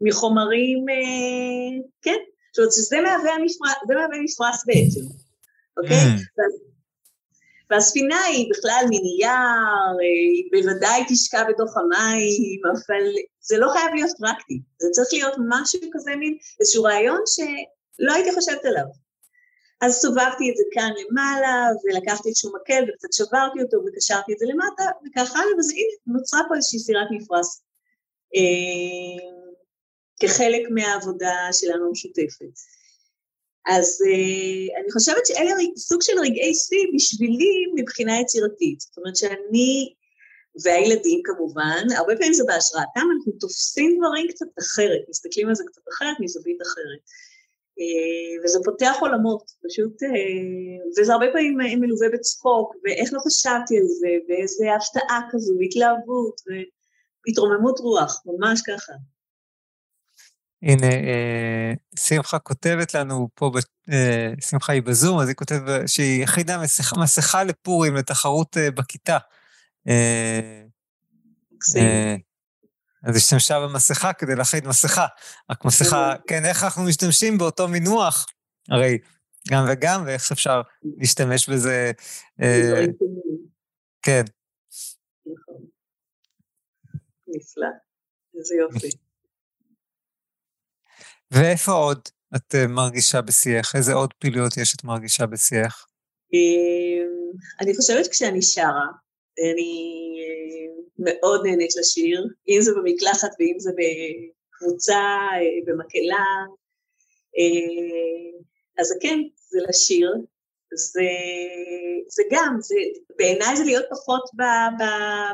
מחומרים, 0.00 0.88
אה, 0.88 1.82
כן, 2.02 2.18
זאת 2.52 2.58
אומרת 2.58 2.72
שזה 2.72 3.00
מהווה 3.00 3.34
המפרש, 3.34 3.74
זה 3.86 3.94
מהווה 3.94 4.18
מפרש 4.24 4.56
בעצם, 4.66 5.00
אוקיי? 5.76 5.96
Mm. 5.96 6.74
והספינה 7.70 8.22
היא 8.22 8.50
בכלל 8.50 8.84
מנייר, 8.84 9.98
היא 10.00 10.48
בוודאי 10.52 11.04
תשקע 11.08 11.44
בתוך 11.48 11.76
המים, 11.76 12.60
אבל 12.64 13.04
זה 13.40 13.58
לא 13.58 13.68
חייב 13.72 13.94
להיות 13.94 14.10
פרקטי, 14.18 14.60
זה 14.78 14.88
צריך 14.92 15.08
להיות 15.12 15.34
משהו 15.48 15.80
כזה 15.92 16.16
מין, 16.16 16.36
איזשהו 16.60 16.82
רעיון 16.82 17.20
שלא 17.26 18.12
הייתי 18.12 18.32
חושבת 18.32 18.64
עליו. 18.64 18.84
אז 19.80 19.92
סובבתי 19.94 20.50
את 20.50 20.56
זה 20.56 20.62
כאן 20.72 20.90
למעלה, 21.00 21.68
ולקחתי 21.84 22.28
איזשהו 22.28 22.52
מקל 22.54 22.84
וקצת 22.88 23.12
שברתי 23.12 23.62
אותו 23.62 23.76
וקשרתי 23.86 24.32
את 24.32 24.38
זה 24.38 24.46
למטה, 24.48 24.84
וככה 25.06 25.38
הלאה, 25.38 25.58
וזה 25.58 25.72
הנה, 25.72 26.18
נוצרה 26.18 26.40
פה 26.48 26.54
איזושהי 26.54 26.78
סירת 26.78 27.06
מפרש. 27.10 27.46
אה, 28.34 29.33
כחלק 30.20 30.62
מהעבודה 30.70 31.48
שלנו 31.52 31.86
המשותפת. 31.86 32.54
אז 33.66 33.98
uh, 34.02 34.80
אני 34.80 34.92
חושבת 34.92 35.26
שאלה 35.26 35.50
סוג 35.76 36.02
של 36.02 36.12
רגעי 36.20 36.54
שיא 36.54 36.86
בשבילי 36.94 37.64
מבחינה 37.74 38.20
יצירתית. 38.20 38.80
זאת 38.80 38.98
אומרת 38.98 39.16
שאני, 39.16 39.94
והילדים 40.64 41.20
כמובן, 41.24 41.84
הרבה 41.96 42.16
פעמים 42.16 42.32
זה 42.32 42.44
בהשראתם, 42.46 43.06
אנחנו 43.16 43.32
תופסים 43.40 43.98
דברים 43.98 44.28
קצת 44.28 44.46
אחרת, 44.58 45.02
מסתכלים 45.08 45.48
על 45.48 45.54
זה 45.54 45.64
קצת 45.66 45.82
אחרת, 45.92 46.16
מזווית 46.20 46.62
אחרת. 46.62 47.02
Uh, 47.78 48.44
וזה 48.44 48.58
פותח 48.64 48.96
עולמות, 49.00 49.50
פשוט, 49.68 50.02
uh, 50.02 51.00
וזה 51.00 51.12
הרבה 51.12 51.26
פעמים 51.32 51.80
מלווה 51.80 52.08
בצחוק, 52.08 52.74
ואיך 52.84 53.12
לא 53.12 53.20
חשבתי 53.26 53.78
על 53.78 53.86
זה, 53.86 54.08
ואיזה 54.28 54.74
הפתעה 54.76 55.20
כזו, 55.30 55.54
והתלהבות, 55.58 56.40
והתרוממות 57.26 57.78
רוח, 57.78 58.22
ממש 58.26 58.60
ככה. 58.66 58.92
הנה, 60.62 60.86
אה, 60.86 61.72
שמחה 61.98 62.38
כותבת 62.38 62.94
לנו 62.94 63.28
פה, 63.34 63.50
אה, 63.92 64.32
שמחה 64.40 64.72
היא 64.72 64.82
בזום, 64.82 65.20
אז 65.20 65.28
היא 65.28 65.36
כותבת 65.36 65.88
שהיא 65.88 66.24
הכינה 66.24 66.58
מסכה, 66.62 67.00
מסכה 67.00 67.44
לפורים 67.44 67.94
לתחרות 67.94 68.56
אה, 68.56 68.70
בכיתה. 68.70 69.18
אז 73.02 73.16
השתמשה 73.16 73.60
במסכה 73.60 74.12
כדי 74.12 74.34
להכין 74.34 74.68
מסכה. 74.68 75.06
רק 75.50 75.64
מסכה, 75.64 76.14
כן, 76.26 76.44
איך 76.44 76.64
אנחנו 76.64 76.82
משתמשים 76.82 77.38
באותו 77.38 77.68
מינוח? 77.68 78.26
הרי 78.70 78.98
גם 79.50 79.64
וגם, 79.72 80.02
ואיך 80.06 80.32
אפשר 80.32 80.62
להשתמש 80.98 81.48
בזה... 81.48 81.92
כן. 84.02 84.22
נכון. 85.26 85.66
נפלא, 87.28 87.68
איזה 88.38 88.54
יופי. 88.54 89.03
ואיפה 91.34 91.72
עוד 91.72 92.00
את 92.36 92.54
אה, 92.54 92.66
מרגישה 92.66 93.20
בשיח? 93.20 93.76
איזה 93.76 93.92
עוד 93.92 94.14
פעילויות 94.18 94.56
יש 94.56 94.74
את 94.74 94.84
מרגישה 94.84 95.26
בשיח? 95.26 95.86
אמ, 96.32 97.32
אני 97.60 97.76
חושבת 97.76 98.06
כשאני 98.06 98.42
שרה, 98.42 98.88
אני 99.38 99.72
אה, 100.20 100.82
מאוד 100.98 101.46
נהנית 101.46 101.70
לשיר, 101.80 102.24
אם 102.48 102.58
זה 102.60 102.70
במקלחת 102.76 103.30
ואם 103.38 103.54
זה 103.58 103.70
בקבוצה, 103.78 105.00
אה, 105.34 105.60
במקהלה. 105.66 106.26
אז 108.78 108.88
כן, 109.00 109.18
זה 109.50 109.58
לשיר. 109.68 110.10
זה, 110.76 111.08
זה 112.08 112.22
גם, 112.30 112.56
זה, 112.60 112.74
בעיניי 113.18 113.56
זה 113.56 113.64
להיות 113.64 113.84
פחות 113.90 114.22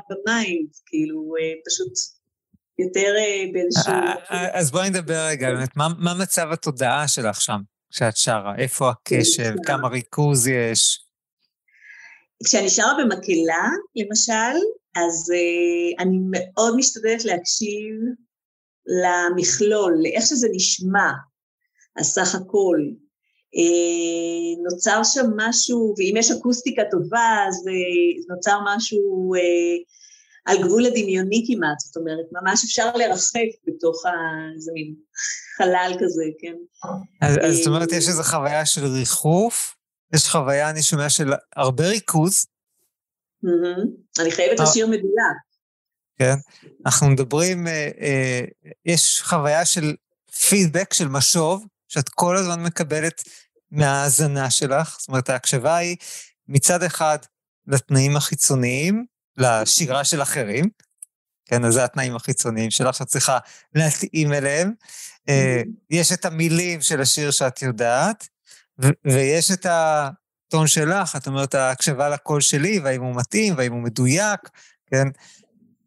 במיינד, 0.08 0.68
כאילו, 0.86 1.34
פשוט 1.66 1.92
יותר 2.80 3.14
אה, 3.18 3.44
באיזשהו... 3.52 3.92
אה, 3.92 4.14
אה, 4.30 4.58
אז 4.58 4.70
בואי 4.70 4.90
נדבר 4.90 5.26
רגע, 5.26 5.50
באמת, 5.50 5.76
מה, 5.76 6.14
מצב 6.20 6.48
התודעה 6.52 7.08
שלך 7.08 7.40
שם, 7.40 7.60
כשאת 7.90 8.16
שרה? 8.16 8.54
איפה 8.58 8.90
הכשל? 8.90 9.42
כן, 9.42 9.62
כמה 9.66 9.88
ריכוז 9.88 10.46
יש? 10.46 11.04
כשאני 12.44 12.70
שרה 12.70 12.92
במקהלה, 12.98 13.68
למשל, 13.96 14.58
אז 14.94 15.32
uh, 15.32 16.02
אני 16.02 16.18
מאוד 16.30 16.76
משתדלת 16.76 17.24
להקשיב 17.24 17.94
למכלול, 18.86 19.98
לאיך 20.02 20.26
שזה 20.26 20.48
נשמע, 20.52 21.10
הסך 21.98 22.34
הכל. 22.34 22.78
Uh, 23.56 24.70
נוצר 24.70 25.00
שם 25.04 25.26
משהו, 25.36 25.94
ואם 25.98 26.14
יש 26.16 26.30
אקוסטיקה 26.30 26.82
טובה, 26.90 27.44
אז 27.48 27.54
uh, 27.54 28.34
נוצר 28.34 28.58
משהו 28.66 29.32
uh, 29.34 29.99
על 30.46 30.62
גבול 30.62 30.86
הדמיוני 30.86 31.44
כמעט, 31.46 31.78
זאת 31.78 31.96
אומרת, 31.96 32.26
ממש 32.32 32.64
אפשר 32.64 32.96
לרחף 32.96 33.50
בתוך 33.66 34.02
איזה 34.54 34.72
מין 34.74 34.94
חלל 35.58 35.92
כזה, 36.00 36.24
כן. 36.40 36.54
אז, 37.22 37.36
אז 37.42 37.56
זאת 37.56 37.66
אומרת, 37.66 37.92
יש 37.92 38.08
איזו 38.08 38.22
חוויה 38.22 38.66
של 38.66 38.84
ריחוף, 38.84 39.74
יש 40.14 40.28
חוויה, 40.28 40.70
אני 40.70 40.82
שומע, 40.82 41.10
של 41.10 41.32
הרבה 41.56 41.88
ריכוז. 41.88 42.46
אני 44.20 44.30
חייבת 44.30 44.60
אה. 44.60 44.64
לשיר 44.64 44.86
מדויק. 44.86 45.36
כן, 46.18 46.34
אנחנו 46.86 47.10
מדברים, 47.10 47.66
אה, 47.66 47.90
אה, 48.00 48.40
יש 48.84 49.22
חוויה 49.22 49.64
של 49.64 49.94
פידבק, 50.48 50.94
של 50.94 51.08
משוב, 51.08 51.66
שאת 51.88 52.08
כל 52.08 52.36
הזמן 52.36 52.62
מקבלת 52.62 53.22
מההאזנה 53.70 54.50
שלך. 54.50 54.96
זאת 55.00 55.08
אומרת, 55.08 55.28
ההקשבה 55.28 55.76
היא 55.76 55.96
מצד 56.48 56.82
אחד 56.82 57.18
לתנאים 57.66 58.16
החיצוניים, 58.16 59.06
לשירה 59.40 60.04
של 60.04 60.22
אחרים, 60.22 60.68
כן, 61.46 61.64
אז 61.64 61.74
זה 61.74 61.84
התנאים 61.84 62.16
החיצוניים 62.16 62.70
שלך 62.70 62.94
שאת 62.94 63.06
צריכה 63.06 63.38
להתאים 63.74 64.32
אליהם. 64.32 64.72
אה, 65.28 65.62
יש 65.90 66.12
את 66.12 66.24
המילים 66.24 66.80
של 66.80 67.00
השיר 67.00 67.30
שאת 67.30 67.62
יודעת, 67.62 68.28
ויש 69.04 69.50
את 69.50 69.66
הטון 69.70 70.66
שלך, 70.66 71.16
את 71.16 71.26
אומרת, 71.26 71.54
ההקשבה 71.54 72.08
לקול 72.08 72.40
שלי, 72.40 72.78
והאם 72.78 73.02
הוא 73.02 73.16
מתאים, 73.16 73.54
והאם 73.56 73.72
הוא 73.72 73.82
מדויק, 73.82 74.40
כן? 74.86 75.06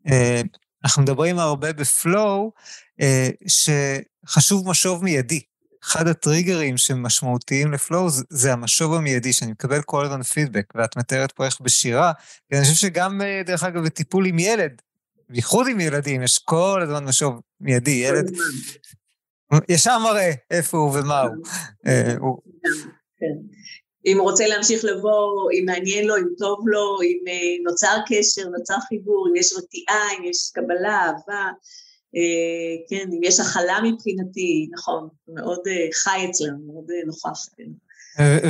אה, 0.08 0.42
אנחנו 0.84 1.02
מדברים 1.02 1.40
הרבה 1.40 1.74
בפלואו, 1.74 2.52
אה, 3.02 3.30
שחשוב 3.48 4.70
משוב 4.70 5.04
מיידי. 5.04 5.42
אחד 5.84 6.08
הטריגרים 6.08 6.78
שמשמעותיים 6.78 7.72
לפלואו 7.72 8.08
זה 8.30 8.54
המשוב 8.54 8.94
המיידי, 8.94 9.34
שאני 9.34 9.52
מקבל 9.52 9.82
כל 9.82 10.06
הזמן 10.06 10.24
פידבק, 10.24 10.74
ואת 10.76 10.98
מתארת 10.98 11.32
פה 11.32 11.46
איך 11.46 11.62
בשירה, 11.62 12.12
כי 12.50 12.58
אני 12.58 12.64
חושב 12.64 12.76
שגם, 12.76 13.22
אה, 13.22 13.42
דרך 13.46 13.64
אגב, 13.64 13.86
בטיפול 13.86 14.26
עם 14.26 14.40
ילד, 14.40 14.82
בייחוד 15.30 15.68
עם 15.68 15.80
ילדים, 15.80 16.24
יש 16.24 16.38
כל 16.38 16.82
הזמן 16.84 17.06
משוב 17.06 17.42
מיידי. 17.62 17.92
ילד 17.92 18.32
ישר 19.70 20.00
מראה 20.00 20.32
איפה 20.52 20.78
הוא 20.78 21.00
ומה 21.00 21.22
הוא. 21.22 21.36
אה, 21.88 22.16
כן. 23.18 23.58
אם 24.06 24.18
הוא 24.18 24.30
רוצה 24.30 24.48
להמשיך 24.48 24.86
לבוא, 24.86 25.52
אם 25.52 25.64
מעניין 25.66 26.08
לו, 26.08 26.18
אם 26.18 26.28
טוב 26.38 26.60
לו, 26.68 27.02
אם 27.02 27.18
אה, 27.28 27.72
נוצר 27.72 27.98
קשר, 28.08 28.50
נוצר 28.58 28.76
חיבור, 28.88 29.28
אם 29.30 29.36
יש 29.36 29.54
רתיעה, 29.58 30.18
אם 30.18 30.24
יש 30.24 30.52
קבלה, 30.54 31.06
אהבה. 31.06 31.52
אה, 32.16 32.76
כן, 32.90 33.10
אם 33.14 33.20
יש 33.24 33.40
הכלה 33.40 33.78
מבחינתי, 33.84 34.70
נכון, 34.74 35.10
מאוד 35.28 35.60
אה, 35.68 35.88
חי 35.94 36.28
אצלנו, 36.30 36.74
מאוד 36.74 36.86
אה, 36.92 37.06
נוכח. 37.06 37.40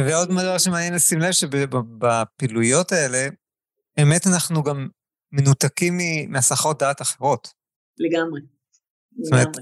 ועוד 0.09 0.29
דבר 0.29 0.57
שמעניין 0.57 0.93
לשים 0.93 1.19
לב 1.19 1.31
שבפעילויות 1.31 2.91
האלה, 2.91 3.27
באמת 3.97 4.27
אנחנו 4.27 4.63
גם 4.63 4.87
מנותקים 5.31 5.97
מהסחות 6.29 6.79
דעת 6.79 7.01
אחרות. 7.01 7.47
לגמרי. 7.97 8.41
זאת 9.21 9.33
אומרת, 9.33 9.57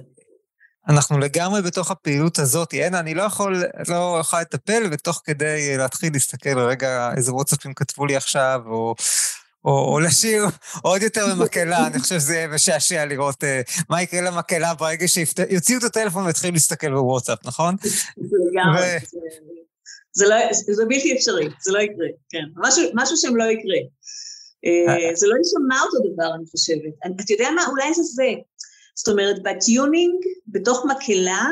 אנחנו 0.90 1.20
לגמרי 1.20 1.62
בתוך 1.62 1.92
הפעילות 1.92 2.40
הזאת. 2.40 2.74
אין, 2.74 2.96
אני 2.96 3.14
לא 3.14 3.22
יכול, 3.22 3.64
לא 3.88 4.18
יכולה 4.20 4.42
לטפל, 4.42 4.84
ותוך 4.92 5.22
כדי 5.26 5.78
להתחיל 5.78 6.14
להסתכל, 6.14 6.60
רגע, 6.60 7.12
איזה 7.18 7.34
וואטסאפים 7.34 7.74
כתבו 7.74 8.06
לי 8.06 8.16
עכשיו, 8.16 8.62
או 8.66 8.96
או, 9.66 9.94
או 9.94 10.00
לשיר 10.00 10.44
עוד 10.84 11.02
יותר 11.02 11.26
במקהלה, 11.36 11.88
אני 11.88 12.00
חושב 12.00 12.20
שזה 12.20 12.46
משעשע 12.54 13.06
לראות 13.06 13.44
uh, 13.44 13.84
מה 13.90 14.02
יקרה 14.02 14.22
למקהלה 14.22 14.74
ברגע 14.74 15.08
שיוציאו 15.08 15.80
את 15.80 15.84
הטלפון 15.84 16.26
ויתחילו 16.26 16.54
להסתכל 16.54 16.92
בוואטסאפ, 16.92 17.46
נכון? 17.46 17.76
לגמרי. 18.52 18.98
זה, 20.14 20.28
לא, 20.28 20.36
זה 20.52 20.86
בלתי 20.88 21.18
אפשרי, 21.18 21.50
זה 21.62 21.72
לא 21.72 21.80
יקרה, 21.80 22.08
כן. 22.30 22.44
משהו, 22.56 22.84
משהו 22.94 23.18
שם 23.18 23.36
לא 23.36 23.44
יקרה. 23.44 23.78
Uh, 24.66 25.16
זה 25.16 25.28
לא 25.28 25.36
יישמע 25.36 25.82
אותו 25.82 25.98
דבר, 26.14 26.36
אני 26.36 26.46
חושבת. 26.52 27.16
אתה 27.22 27.34
יודע 27.34 27.50
מה? 27.56 27.66
אולי 27.68 27.94
זה 27.94 28.04
זה. 28.04 28.32
זאת 28.96 29.08
אומרת, 29.08 29.36
בטיונינג, 29.44 30.16
בתוך 30.48 30.86
מקהלה, 30.86 31.48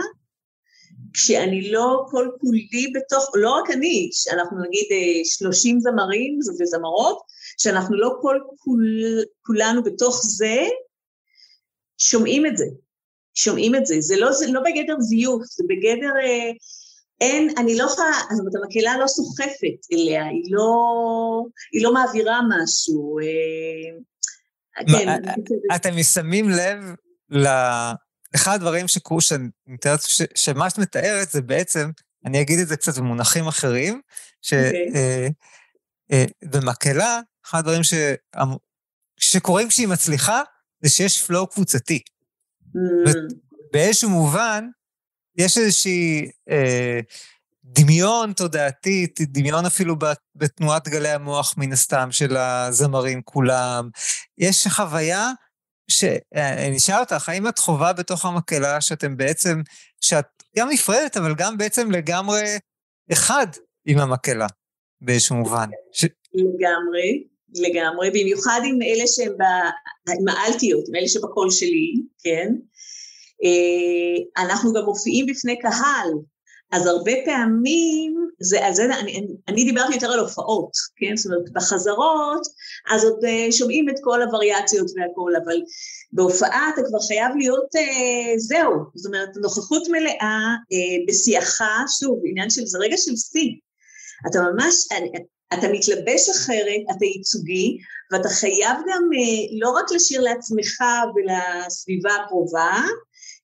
כשאני 1.13 1.72
לא 1.72 2.06
כל 2.10 2.30
כולי 2.42 2.94
בתוך, 2.96 3.32
לא 3.36 3.50
רק 3.50 3.72
אני, 3.72 4.10
אנחנו 4.34 4.58
נגיד 4.63 4.88
30 5.24 5.80
זמרים 5.80 6.39
וזמרות, 6.62 7.20
שאנחנו 7.62 7.98
לא 7.98 8.18
כל 8.22 8.39
כול, 8.58 8.84
כולנו 9.42 9.84
בתוך 9.84 10.22
זה, 10.24 10.58
שומעים 11.98 12.46
את 12.46 12.58
זה, 12.58 12.66
שומעים 13.36 13.75
את 13.75 13.86
זה. 13.86 13.96
זה 14.00 14.16
לא, 14.18 14.32
זה 14.32 14.48
לא 14.48 14.62
בגדר 14.62 15.00
זיוף, 15.00 15.44
זה 15.44 15.63
בגדר... 15.70 16.13
אה, 16.24 16.51
אין, 17.22 17.50
אני 17.58 17.78
לא 17.78 17.84
יכולה, 17.84 18.12
זאת 18.32 18.39
אומרת, 18.39 18.54
המקהלה 18.63 18.98
לא 18.98 19.08
סוחפת 19.08 19.86
אליה, 19.94 20.25
היא 20.25 20.44
לא, 20.50 20.72
היא 21.74 21.84
לא 21.84 21.94
מעבירה 21.94 22.39
משהו. 22.50 23.20
אה, 23.20 23.25
כן. 24.88 25.22
אתם 25.75 26.04
שמים 26.04 26.50
לב 26.50 26.84
ל... 27.30 27.48
אחד 28.36 28.56
הדברים 28.56 28.88
שקרו, 28.88 29.22
שאני 29.22 29.48
מתארת, 29.68 30.00
שמה 30.36 30.70
שאת 30.70 30.78
מתארת 30.80 31.30
זה 31.30 31.42
בעצם, 31.42 31.89
אני 32.25 32.42
אגיד 32.42 32.60
את 32.60 32.68
זה 32.68 32.78
קצת 32.78 32.98
במונחים 32.98 33.48
אחרים, 33.48 34.01
שבמקהלה, 36.12 37.20
אחד 37.50 37.60
הדברים 37.60 37.84
ש... 37.84 37.94
שקורים 39.20 39.68
כשהיא 39.68 39.88
מצליחה, 39.88 40.41
זה 40.82 40.89
שיש 40.89 41.24
פלואו 41.24 41.48
קבוצתי. 41.48 42.00
Mm. 42.75 43.10
באיזשהו 43.74 44.10
מובן, 44.10 44.68
יש 45.38 45.58
איזושהי 45.58 46.32
אה, 46.50 47.00
דמיון 47.63 48.34
תודעתי, 48.34 49.08
דמיון 49.20 49.65
אפילו 49.65 49.96
בתנועת 50.36 50.88
גלי 50.88 51.10
המוח, 51.10 51.53
מן 51.58 51.72
הסתם, 51.72 52.08
של 52.12 52.38
הזמרים 52.38 53.22
כולם. 53.22 53.89
יש 54.38 54.68
חוויה 54.68 55.32
שאני 55.88 56.77
אשאל 56.77 57.00
אותך, 57.00 57.29
האם 57.29 57.48
את 57.48 57.60
חווה 57.60 57.94
בתוך 57.94 58.25
המקהלה 58.25 58.82
שאתם 58.82 59.18
בעצם, 59.18 59.62
שאת 60.01 60.25
גם 60.58 60.70
נפרדת, 60.70 61.18
אבל 61.18 61.36
גם 61.36 61.58
בעצם 61.58 61.91
לגמרי 61.91 62.44
אחד 63.12 63.48
עם 63.86 63.98
המקהלה, 63.98 64.48
באיזשהו 65.01 65.36
מובן? 65.36 65.70
ש... 65.91 66.06
לגמרי. 66.34 67.24
לגמרי, 67.56 68.10
במיוחד 68.10 68.62
עם 68.65 68.82
אלה 68.82 69.08
שהם 69.08 69.34
ב... 69.38 69.44
עם 70.20 70.27
האלטיות, 70.27 70.84
עם 70.88 70.96
אלה 70.96 71.08
שבקול 71.08 71.51
שלי, 71.51 71.94
כן? 72.24 72.53
אה, 73.44 74.44
אנחנו 74.44 74.74
גם 74.74 74.86
מופיעים 74.86 75.25
בפני 75.25 75.60
קהל, 75.60 76.10
אז 76.72 76.88
הרבה 76.88 77.12
פעמים, 77.25 78.27
זה, 78.39 78.68
אז 78.68 78.75
זה, 78.75 79.00
אני, 79.00 79.27
אני 79.48 79.63
דיברתי 79.63 79.94
יותר 79.94 80.12
על 80.12 80.20
הופעות, 80.20 80.72
כן? 80.96 81.18
זאת 81.18 81.25
אומרת, 81.25 81.51
בחזרות, 81.53 82.47
אז 82.91 83.04
עוד 83.04 83.26
אה, 83.26 83.52
שומעים 83.52 83.89
את 83.89 83.95
כל 84.04 84.21
הווריאציות 84.21 84.88
והכול, 84.95 85.34
אבל 85.43 85.62
בהופעה 86.12 86.69
אתה 86.74 86.82
כבר 86.89 87.00
חייב 87.08 87.32
להיות, 87.38 87.76
אה, 87.76 88.38
זהו, 88.38 88.71
זאת 88.95 89.06
אומרת, 89.06 89.30
נוכחות 89.41 89.88
מלאה 89.88 90.38
אה, 90.74 91.06
בשיאך, 91.08 91.62
שוב, 92.00 92.21
עניין 92.26 92.50
של, 92.50 92.65
זה 92.65 92.78
רגע 92.78 92.97
של 92.97 93.15
שיא. 93.15 93.52
אתה 94.30 94.39
ממש, 94.41 94.88
אני, 94.91 95.10
אתה 95.54 95.68
מתלבש 95.72 96.30
אחרת, 96.30 96.98
אתה 96.98 97.06
ייצוגי, 97.06 97.78
ואתה 98.12 98.30
חייב 98.30 98.78
גם 98.90 99.04
אה, 99.14 99.60
לא 99.60 99.70
רק 99.70 99.86
לשיר 99.92 100.22
לעצמך 100.22 100.82
ולסביבה 101.16 102.16
הקרובה, 102.16 102.82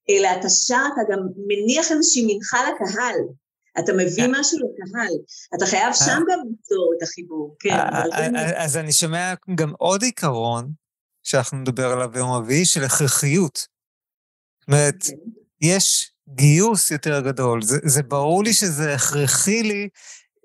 אלא 0.09 0.29
אתה 0.39 0.49
שר, 0.49 0.85
אתה 0.93 1.01
גם 1.13 1.19
מניח 1.47 1.91
איזושהי 1.91 2.25
מנחה 2.27 2.57
לקהל. 2.69 3.19
אתה 3.79 3.93
מביא 3.93 4.23
כן. 4.23 4.31
משהו 4.31 4.59
לקהל. 4.59 5.13
אתה 5.55 5.65
חייב 5.65 5.93
שם 5.93 6.11
אה. 6.11 6.33
גם 6.33 6.39
ליצור 6.49 6.93
את 6.97 7.03
החיבור, 7.03 7.55
כן. 7.59 7.69
אה, 7.69 8.63
אז 8.63 8.77
אני 8.77 8.91
שומע 8.91 9.33
גם 9.55 9.73
עוד 9.77 10.01
עיקרון, 10.01 10.71
שאנחנו 11.23 11.57
נדבר 11.57 11.91
עליו 11.91 12.09
ביום 12.11 12.31
רביעי, 12.31 12.65
של 12.65 12.83
הכרחיות. 12.83 13.67
זאת 14.59 14.67
אומרת, 14.67 14.95
אוקיי. 15.03 15.17
יש 15.61 16.11
גיוס 16.29 16.91
יותר 16.91 17.21
גדול. 17.21 17.61
זה, 17.61 17.77
זה 17.83 18.03
ברור 18.03 18.43
לי 18.43 18.53
שזה 18.53 18.93
הכרחי 18.93 19.63
לי 19.63 19.89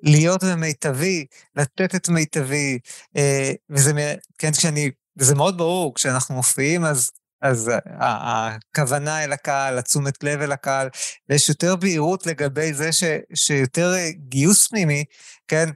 להיות 0.02 0.44
במיטבי, 0.44 1.26
לתת 1.56 1.94
את 1.94 2.08
מיטבי, 2.08 2.78
אה, 3.16 3.52
וזה, 3.70 4.14
כן, 4.38 4.52
כשאני, 4.52 4.90
וזה 5.16 5.34
מאוד 5.34 5.58
ברור, 5.58 5.94
כשאנחנו 5.94 6.34
מופיעים, 6.34 6.84
אז, 6.84 7.10
אז 7.42 7.70
הכוונה 7.86 9.24
אל 9.24 9.32
הקהל, 9.32 9.78
התשומת 9.78 10.24
לב 10.24 10.40
אל 10.40 10.52
הקהל, 10.52 10.88
ויש 11.28 11.48
יותר 11.48 11.76
בהירות 11.76 12.26
לגבי 12.26 12.74
זה 12.74 12.92
ש, 12.92 13.04
שיותר 13.34 13.94
גיוס 14.28 14.68
פנימי, 14.68 15.04
כן, 15.48 15.68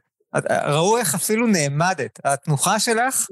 ראו 0.67 0.99
איך 0.99 1.15
אפילו 1.15 1.47
נעמדת. 1.47 2.21
התנוחה 2.25 2.79
שלך, 2.79 3.27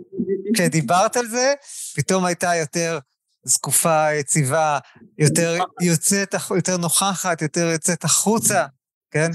כשדיברת 0.55 1.17
על 1.17 1.27
זה, 1.27 1.55
פתאום 1.95 2.25
הייתה 2.25 2.57
יותר 2.57 2.99
זקופה, 3.45 4.13
יציבה, 4.13 4.79
יותר 5.19 5.59
יוצאת, 5.81 6.35
יותר 6.57 6.77
נוכחת, 6.77 7.43
יותר 7.43 7.67
יוצאת 7.67 8.05
החוצה, 8.05 8.67
כן? 9.11 9.31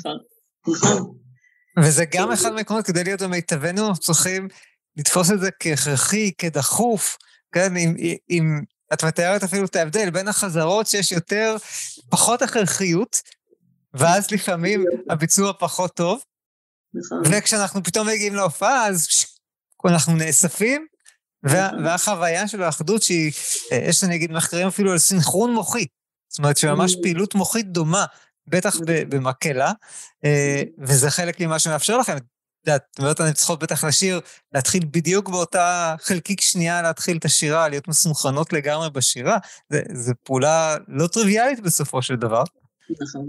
נכון. 0.67 1.26
וזה 1.83 2.05
גם 2.05 2.31
אחד 2.31 2.53
מהעקרונות, 2.53 2.85
כדי 2.85 3.03
להיות 3.03 3.21
במיטבנו, 3.21 3.87
אנחנו 3.87 4.01
צריכים 4.03 4.47
לתפוס 4.97 5.31
את 5.31 5.39
זה 5.39 5.49
כהכרחי, 5.59 6.31
כדחוף, 6.37 7.17
כן? 7.51 7.77
אם, 7.77 7.95
אם 8.29 8.61
את 8.93 9.03
מתארת 9.03 9.43
אפילו 9.43 9.65
את 9.65 9.75
ההבדל 9.75 10.09
בין 10.09 10.27
החזרות 10.27 10.87
שיש 10.87 11.11
יותר, 11.11 11.55
פחות 12.09 12.41
הכרחיות, 12.41 13.21
ואז 13.93 14.31
לפעמים 14.31 14.83
הביצוע 15.09 15.53
פחות 15.59 15.95
טוב, 15.95 16.21
נכון. 16.93 17.21
וכשאנחנו 17.25 17.83
פתאום 17.83 18.07
מגיעים 18.07 18.35
להופעה, 18.35 18.87
אז 18.87 19.07
אנחנו 19.85 20.15
נאספים, 20.15 20.87
וה, 21.43 21.67
נכון. 21.67 21.85
והחוויה 21.85 22.47
של 22.47 22.63
האחדות 22.63 23.03
שהיא, 23.03 23.31
אה, 23.71 23.77
יש 23.77 24.03
אני 24.03 24.15
אגיד 24.15 24.31
מחקרים 24.31 24.67
אפילו 24.67 24.91
על 24.91 24.97
סינכרון 24.97 25.53
מוחי, 25.53 25.85
זאת 26.29 26.39
אומרת 26.39 26.57
שממש 26.57 26.95
mm. 26.95 27.01
פעילות 27.01 27.35
מוחית 27.35 27.71
דומה 27.71 28.05
בטח 28.47 28.75
במקהלה, 29.09 29.71
אה, 30.25 30.63
וזה 30.79 31.09
חלק 31.09 31.39
ממה 31.39 31.59
שמאפשר 31.59 31.97
לכם. 31.97 32.17
את 32.17 32.23
יודעת, 32.99 33.11
את 33.11 33.21
אני 33.21 33.33
צריכות 33.33 33.63
בטח 33.63 33.83
לשיר, 33.83 34.19
להתחיל 34.53 34.83
בדיוק 34.91 35.29
באותה 35.29 35.95
חלקיק 35.99 36.41
שנייה 36.41 36.81
להתחיל 36.81 37.17
את 37.17 37.25
השירה, 37.25 37.69
להיות 37.69 37.87
מסונכרנות 37.87 38.53
לגמרי 38.53 38.89
בשירה. 38.89 39.37
זו 39.93 40.13
פעולה 40.23 40.77
לא 40.87 41.07
טריוויאלית 41.07 41.59
בסופו 41.59 42.01
של 42.01 42.15
דבר. 42.15 42.43
נכון. 43.01 43.27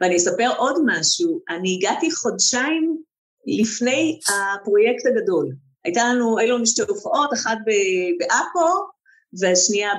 ואני 0.00 0.16
אספר 0.16 0.50
עוד 0.56 0.76
משהו, 0.86 1.40
אני 1.50 1.78
הגעתי 1.78 2.12
חודשיים 2.12 3.02
לפני 3.46 4.20
הפרויקט 4.28 5.06
הגדול. 5.06 5.52
הייתה 5.84 6.00
לנו, 6.04 6.38
היו 6.38 6.56
לנו 6.56 6.66
שתי 6.66 6.82
הופעות, 6.82 7.30
אחת 7.34 7.58
בעכו 8.18 8.68
והשנייה 9.40 9.90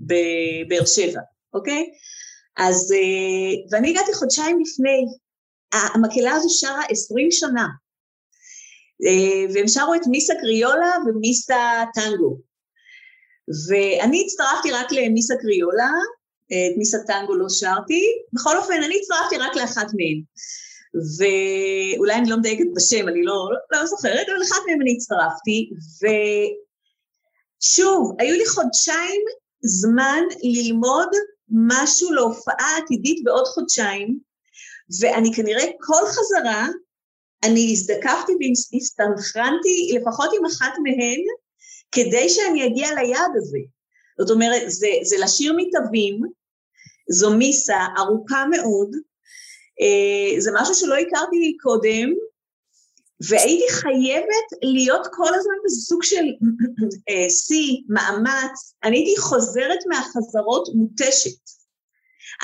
בבאר 0.00 0.86
שבע, 0.86 1.20
אוקיי? 1.54 1.84
אז, 2.56 2.92
אה, 2.92 3.66
ואני 3.70 3.90
הגעתי 3.90 4.14
חודשיים 4.14 4.60
לפני, 4.60 5.04
המקהלה 5.72 6.32
הזו 6.32 6.48
שרה 6.50 6.82
עשרים 6.88 7.30
שנה, 7.30 7.66
אה, 9.06 9.54
והם 9.54 9.68
שרו 9.68 9.94
את 9.94 10.06
מיסה 10.06 10.34
קריולה 10.40 10.96
ומיסה 11.06 11.84
טנגו. 11.94 12.38
ואני 13.68 14.22
הצטרפתי 14.24 14.70
רק 14.70 14.92
למיסה 14.92 15.34
קריולה, 15.40 15.90
את 16.46 16.76
מיסה 16.76 16.98
טנגו 17.06 17.34
לא 17.34 17.48
שרתי, 17.48 18.02
בכל 18.32 18.56
אופן 18.56 18.82
אני 18.82 18.96
הצטרפתי 19.00 19.38
רק 19.38 19.56
לאחת 19.56 19.86
מהן. 19.96 20.22
ואולי 21.18 22.14
אני 22.14 22.30
לא 22.30 22.36
מדייקת 22.36 22.64
בשם, 22.76 23.08
אני 23.08 23.22
לא, 23.22 23.48
לא, 23.70 23.86
זוכרת, 23.86 24.26
אבל 24.28 24.38
לאחת 24.38 24.62
מהן 24.66 24.80
אני 24.80 24.94
הצטרפתי, 24.96 25.70
ושוב, 27.62 28.16
היו 28.18 28.36
לי 28.36 28.46
חודשיים 28.46 29.20
זמן 29.62 30.22
ללמוד 30.42 31.08
משהו 31.52 32.12
להופעה 32.12 32.78
עתידית 32.78 33.24
בעוד 33.24 33.44
חודשיים, 33.44 34.18
ואני 35.00 35.34
כנראה 35.34 35.64
כל 35.80 36.06
חזרה, 36.06 36.68
אני 37.44 37.72
הזדקפתי 37.72 38.32
והסתנכרנתי 38.72 39.92
לפחות 39.94 40.30
עם 40.38 40.44
אחת 40.44 40.72
מהן, 40.82 41.20
כדי 41.92 42.28
שאני 42.28 42.66
אגיע 42.66 42.88
ליעד 42.94 43.30
הזה. 43.36 43.58
זאת 44.20 44.30
אומרת, 44.30 44.62
זה, 44.66 44.88
זה 45.02 45.16
לשיר 45.24 45.54
מתווים, 45.56 46.22
זו 47.10 47.36
מיסה 47.36 47.86
ארוכה 47.98 48.44
מאוד, 48.50 48.96
אה, 49.80 50.40
זה 50.40 50.50
משהו 50.54 50.74
שלא 50.74 50.94
הכרתי 50.94 51.56
קודם, 51.60 52.12
והייתי 53.28 53.72
חייבת 53.72 54.48
להיות 54.62 55.06
כל 55.12 55.34
הזמן 55.34 55.54
בסוג 55.64 56.02
של 56.02 56.24
אה, 57.08 57.30
שיא, 57.30 57.76
מאמץ, 57.88 58.74
אני 58.84 58.96
הייתי 58.96 59.20
חוזרת 59.20 59.78
מהחזרות 59.88 60.68
מותשת. 60.74 61.42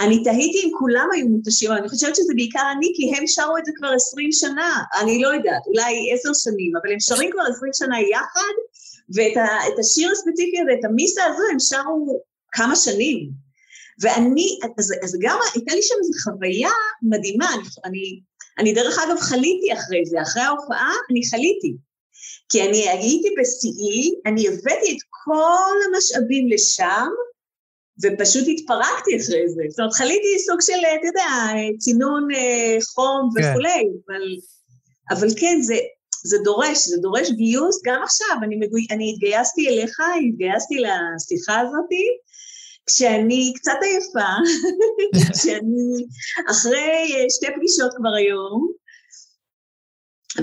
אני 0.00 0.22
תהיתי 0.24 0.58
אם 0.64 0.70
כולם 0.78 1.08
היו 1.14 1.28
מותשים, 1.28 1.70
אבל 1.70 1.78
אני 1.80 1.88
חושבת 1.88 2.16
שזה 2.16 2.32
בעיקר 2.36 2.62
אני, 2.76 2.92
כי 2.96 3.16
הם 3.16 3.26
שרו 3.26 3.58
את 3.58 3.64
זה 3.64 3.72
כבר 3.76 3.88
עשרים 3.88 4.32
שנה, 4.32 4.82
אני 5.00 5.22
לא 5.22 5.28
יודעת, 5.28 5.62
אולי 5.66 6.14
עשר 6.14 6.30
שנים, 6.34 6.72
אבל 6.82 6.92
הם 6.92 7.00
שרים 7.00 7.30
כבר 7.32 7.42
עשרים 7.50 7.72
שנה 7.74 8.00
יחד, 8.00 8.54
ואת 9.14 9.78
השיר 9.78 10.10
הספציפי 10.12 10.60
הזה, 10.60 10.72
את 10.80 10.84
המיסה 10.84 11.24
הזו, 11.24 11.42
הם 11.52 11.60
שרו 11.60 12.22
כמה 12.52 12.76
שנים. 12.76 13.30
ואני, 14.00 14.58
אז, 14.78 14.92
אז 15.02 15.16
גם 15.20 15.38
הייתה 15.54 15.74
לי 15.74 15.82
שם 15.82 15.94
איזו 15.98 16.12
חוויה 16.24 16.70
מדהימה, 17.02 17.54
אני, 17.54 17.62
אני, 17.84 18.20
אני 18.58 18.72
דרך 18.72 18.98
אגב 18.98 19.18
חליתי 19.20 19.72
אחרי 19.72 20.04
זה, 20.04 20.22
אחרי 20.22 20.42
ההופעה 20.42 20.92
אני 21.10 21.20
חליתי. 21.30 21.76
כי 22.48 22.62
אני 22.62 22.88
הייתי 22.88 23.28
בשיאי, 23.40 24.14
אני 24.26 24.48
הבאתי 24.48 24.92
את 24.92 25.02
כל 25.24 25.74
המשאבים 25.86 26.48
לשם, 26.48 27.08
ופשוט 28.02 28.44
התפרקתי 28.48 29.16
אחרי 29.16 29.48
זה. 29.48 29.62
זאת 29.70 29.78
אומרת, 29.78 29.92
חליתי 29.92 30.38
סוג 30.46 30.60
של, 30.60 30.72
אתה 30.72 31.06
יודע, 31.06 31.28
צינון 31.78 32.28
אה, 32.34 32.76
חום 32.94 33.30
כן. 33.36 33.50
וכולי, 33.50 33.82
אבל, 34.06 34.22
אבל 35.10 35.28
כן, 35.40 35.60
זה, 35.62 35.76
זה 36.24 36.38
דורש, 36.44 36.88
זה 36.88 36.96
דורש 36.96 37.30
גיוס 37.30 37.80
גם 37.84 38.02
עכשיו. 38.02 38.36
אני, 38.42 38.56
מגו... 38.56 38.76
אני 38.90 39.12
התגייסתי 39.12 39.68
אליך, 39.68 40.00
התגייסתי 40.28 40.74
לשיחה 40.74 41.60
הזאת, 41.60 41.90
כשאני 42.88 43.52
קצת 43.56 43.78
עייפה, 43.82 44.32
כשאני 45.32 46.06
אחרי 46.50 47.14
אה, 47.14 47.30
שתי 47.30 47.46
פגישות 47.56 47.90
כבר 47.96 48.14
היום, 48.18 48.72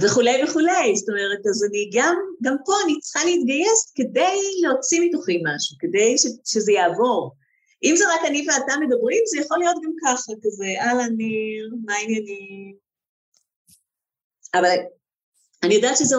וכולי 0.01 0.43
וכולי, 0.43 0.95
זאת 0.95 1.09
אומרת, 1.09 1.41
אז 1.49 1.63
אני 1.69 1.89
גם, 1.93 2.15
גם 2.43 2.55
פה 2.65 2.73
אני 2.85 2.99
צריכה 2.99 3.25
להתגייס 3.25 3.93
כדי 3.95 4.37
להוציא 4.61 5.01
מתוכי 5.01 5.41
משהו, 5.45 5.77
כדי 5.79 6.17
ש, 6.17 6.25
שזה 6.45 6.71
יעבור. 6.71 7.35
אם 7.83 7.93
זה 7.97 8.03
רק 8.13 8.21
אני 8.27 8.47
ואתה 8.47 8.73
מדברים, 8.79 9.23
זה 9.25 9.37
יכול 9.39 9.59
להיות 9.59 9.75
גם 9.83 9.91
ככה, 10.03 10.31
כזה, 10.43 10.65
אהלן 10.79 11.13
ניר, 11.17 11.75
מה 11.85 11.93
העניינים? 11.93 12.75
אבל 14.53 14.75
אני 15.65 15.75
יודעת 15.75 15.97
שזה, 15.97 16.15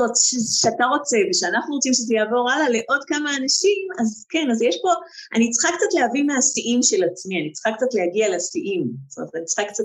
שאתה 0.61 0.85
רוצה 0.85 1.17
ושאנחנו 1.31 1.75
רוצים 1.75 1.95
שזה 1.95 2.15
יעבור 2.15 2.51
הלאה 2.51 2.69
לעוד 2.69 3.03
כמה 3.07 3.37
אנשים, 3.37 3.87
אז 4.01 4.27
כן, 4.29 4.47
אז 4.53 4.63
יש 4.63 4.79
פה, 4.83 4.89
אני 5.35 5.51
צריכה 5.51 5.69
קצת 5.69 6.01
להביא 6.01 6.23
מהשיאים 6.23 6.83
של 6.83 7.05
עצמי, 7.05 7.41
אני 7.41 7.53
צריכה 7.53 7.71
קצת 7.77 7.95
להגיע 7.95 8.37
לשיאים, 8.37 8.85
זאת 9.09 9.19
אומרת, 9.19 9.35
אני 9.35 9.45
צריכה 9.45 9.65
קצת 9.65 9.85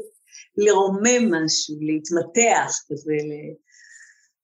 לרומם 0.57 1.23
משהו, 1.33 1.75
להתמתח 1.81 2.71
כזה, 2.89 3.13
ל... 3.13 3.31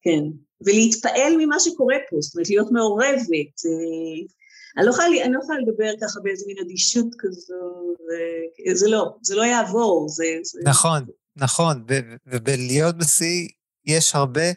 כן, 0.01 0.23
ולהתפעל 0.65 1.33
ממה 1.37 1.59
שקורה 1.59 1.95
פה, 2.09 2.15
זאת 2.19 2.35
אומרת, 2.35 2.49
להיות 2.49 2.71
מעורבת. 2.71 3.55
אה, 3.65 4.19
אני 4.77 4.85
לא 4.85 4.91
יכולה, 4.91 5.07
אני 5.07 5.33
לא 5.33 5.39
יכולה 5.43 5.59
לדבר 5.59 5.91
ככה 6.01 6.19
באיזה 6.23 6.45
מין 6.47 6.57
אדישות 6.65 7.07
כזו, 7.19 7.55
זה 8.73 8.89
לא, 8.89 9.17
זה 9.21 9.35
לא 9.35 9.43
יעבור, 9.43 10.09
זה... 10.09 10.25
זה... 10.43 10.59
נכון, 10.63 11.05
נכון, 11.35 11.85
ובלהיות 12.27 12.97
בשיא 12.97 13.47
יש 13.85 14.15
הרבה 14.15 14.51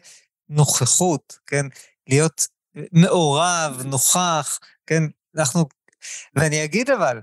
נוכחות, 0.51 1.37
כן? 1.47 1.65
להיות 2.07 2.47
מעורב, 2.91 3.81
נוכח, 3.85 4.59
כן? 4.85 5.03
אנחנו... 5.37 5.65
ואני 6.35 6.63
אגיד 6.63 6.89
אבל, 6.89 7.19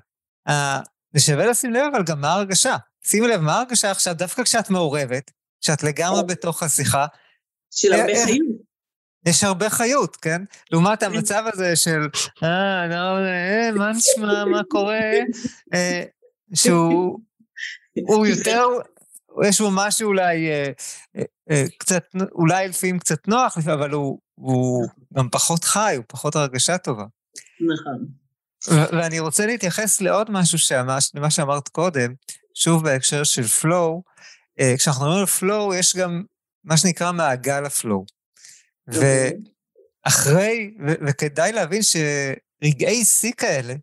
זה 1.14 1.21
שווה 1.21 1.47
לשים 1.47 1.73
לב 1.73 1.85
אבל 1.93 2.05
גם 2.05 2.21
מה 2.21 2.29
ההרגשה. 2.29 2.77
שימי 3.05 3.29
לב, 3.29 3.41
מה 3.41 3.57
ההרגשה 3.57 3.91
עכשיו, 3.91 4.14
דווקא 4.14 4.43
כשאת 4.43 4.71
מעורבת, 4.71 5.31
כשאת 5.61 5.83
לגמרי 5.83 6.23
בתוך 6.29 6.62
השיחה, 6.62 7.07
של 7.71 7.93
הרבה 7.93 8.12
אה, 8.12 8.19
אה, 8.19 8.25
חיות. 8.27 8.69
יש 9.27 9.45
הרבה 9.45 9.71
חיות, 9.71 10.17
כן? 10.17 10.43
לעומת 10.71 11.03
המצב 11.03 11.45
הזה 11.53 11.77
של, 11.77 12.01
אה, 12.43 12.87
לא, 12.87 13.19
אה, 13.27 13.71
מה 13.75 13.93
נשמע, 13.93 14.45
מה 14.45 14.61
קורה, 14.71 15.11
אה, 15.75 16.03
שהוא 16.55 17.21
הוא 18.09 18.27
יותר, 18.37 18.64
יש 19.44 19.61
בו 19.61 19.70
משהו 19.72 20.09
אולי 20.09 20.48
אה, 20.48 20.70
אה, 21.16 21.22
אה, 21.51 21.64
קצת, 21.79 22.05
אולי 22.33 22.68
לפעמים 22.68 22.98
קצת 22.98 23.29
נוח, 23.29 23.59
אבל 23.72 23.90
הוא, 23.90 24.18
הוא 24.35 24.88
גם 25.14 25.29
פחות 25.31 25.64
חי, 25.64 25.94
הוא 25.96 26.05
פחות 26.09 26.37
הרגשה 26.37 26.79
טובה. 26.79 27.05
נכון. 27.61 28.07
ואני 28.68 29.18
רוצה 29.18 29.46
להתייחס 29.46 30.01
לעוד 30.01 30.31
משהו 30.31 30.59
שאמרת, 30.59 31.03
למה 31.14 31.31
שאמרת 31.31 31.68
קודם, 31.68 32.14
שוב 32.55 32.85
בהקשר 32.85 33.24
של 33.24 33.42
flow. 33.42 34.03
אה, 34.61 34.74
כשאנחנו 34.79 35.05
מדברים 35.05 35.20
על 35.20 35.27
flow, 35.27 35.74
יש 35.74 35.96
גם 35.96 36.22
מה 36.64 36.77
שנקרא 36.77 37.12
מעגל 37.12 37.64
הפלואו. 37.64 38.05
אוקיי. 38.88 39.33
ואחרי, 40.07 40.74
וכדאי 41.07 41.53
להבין 41.53 41.81
שרגעי 41.83 43.05
שיא 43.05 43.33
כאלה, 43.37 43.74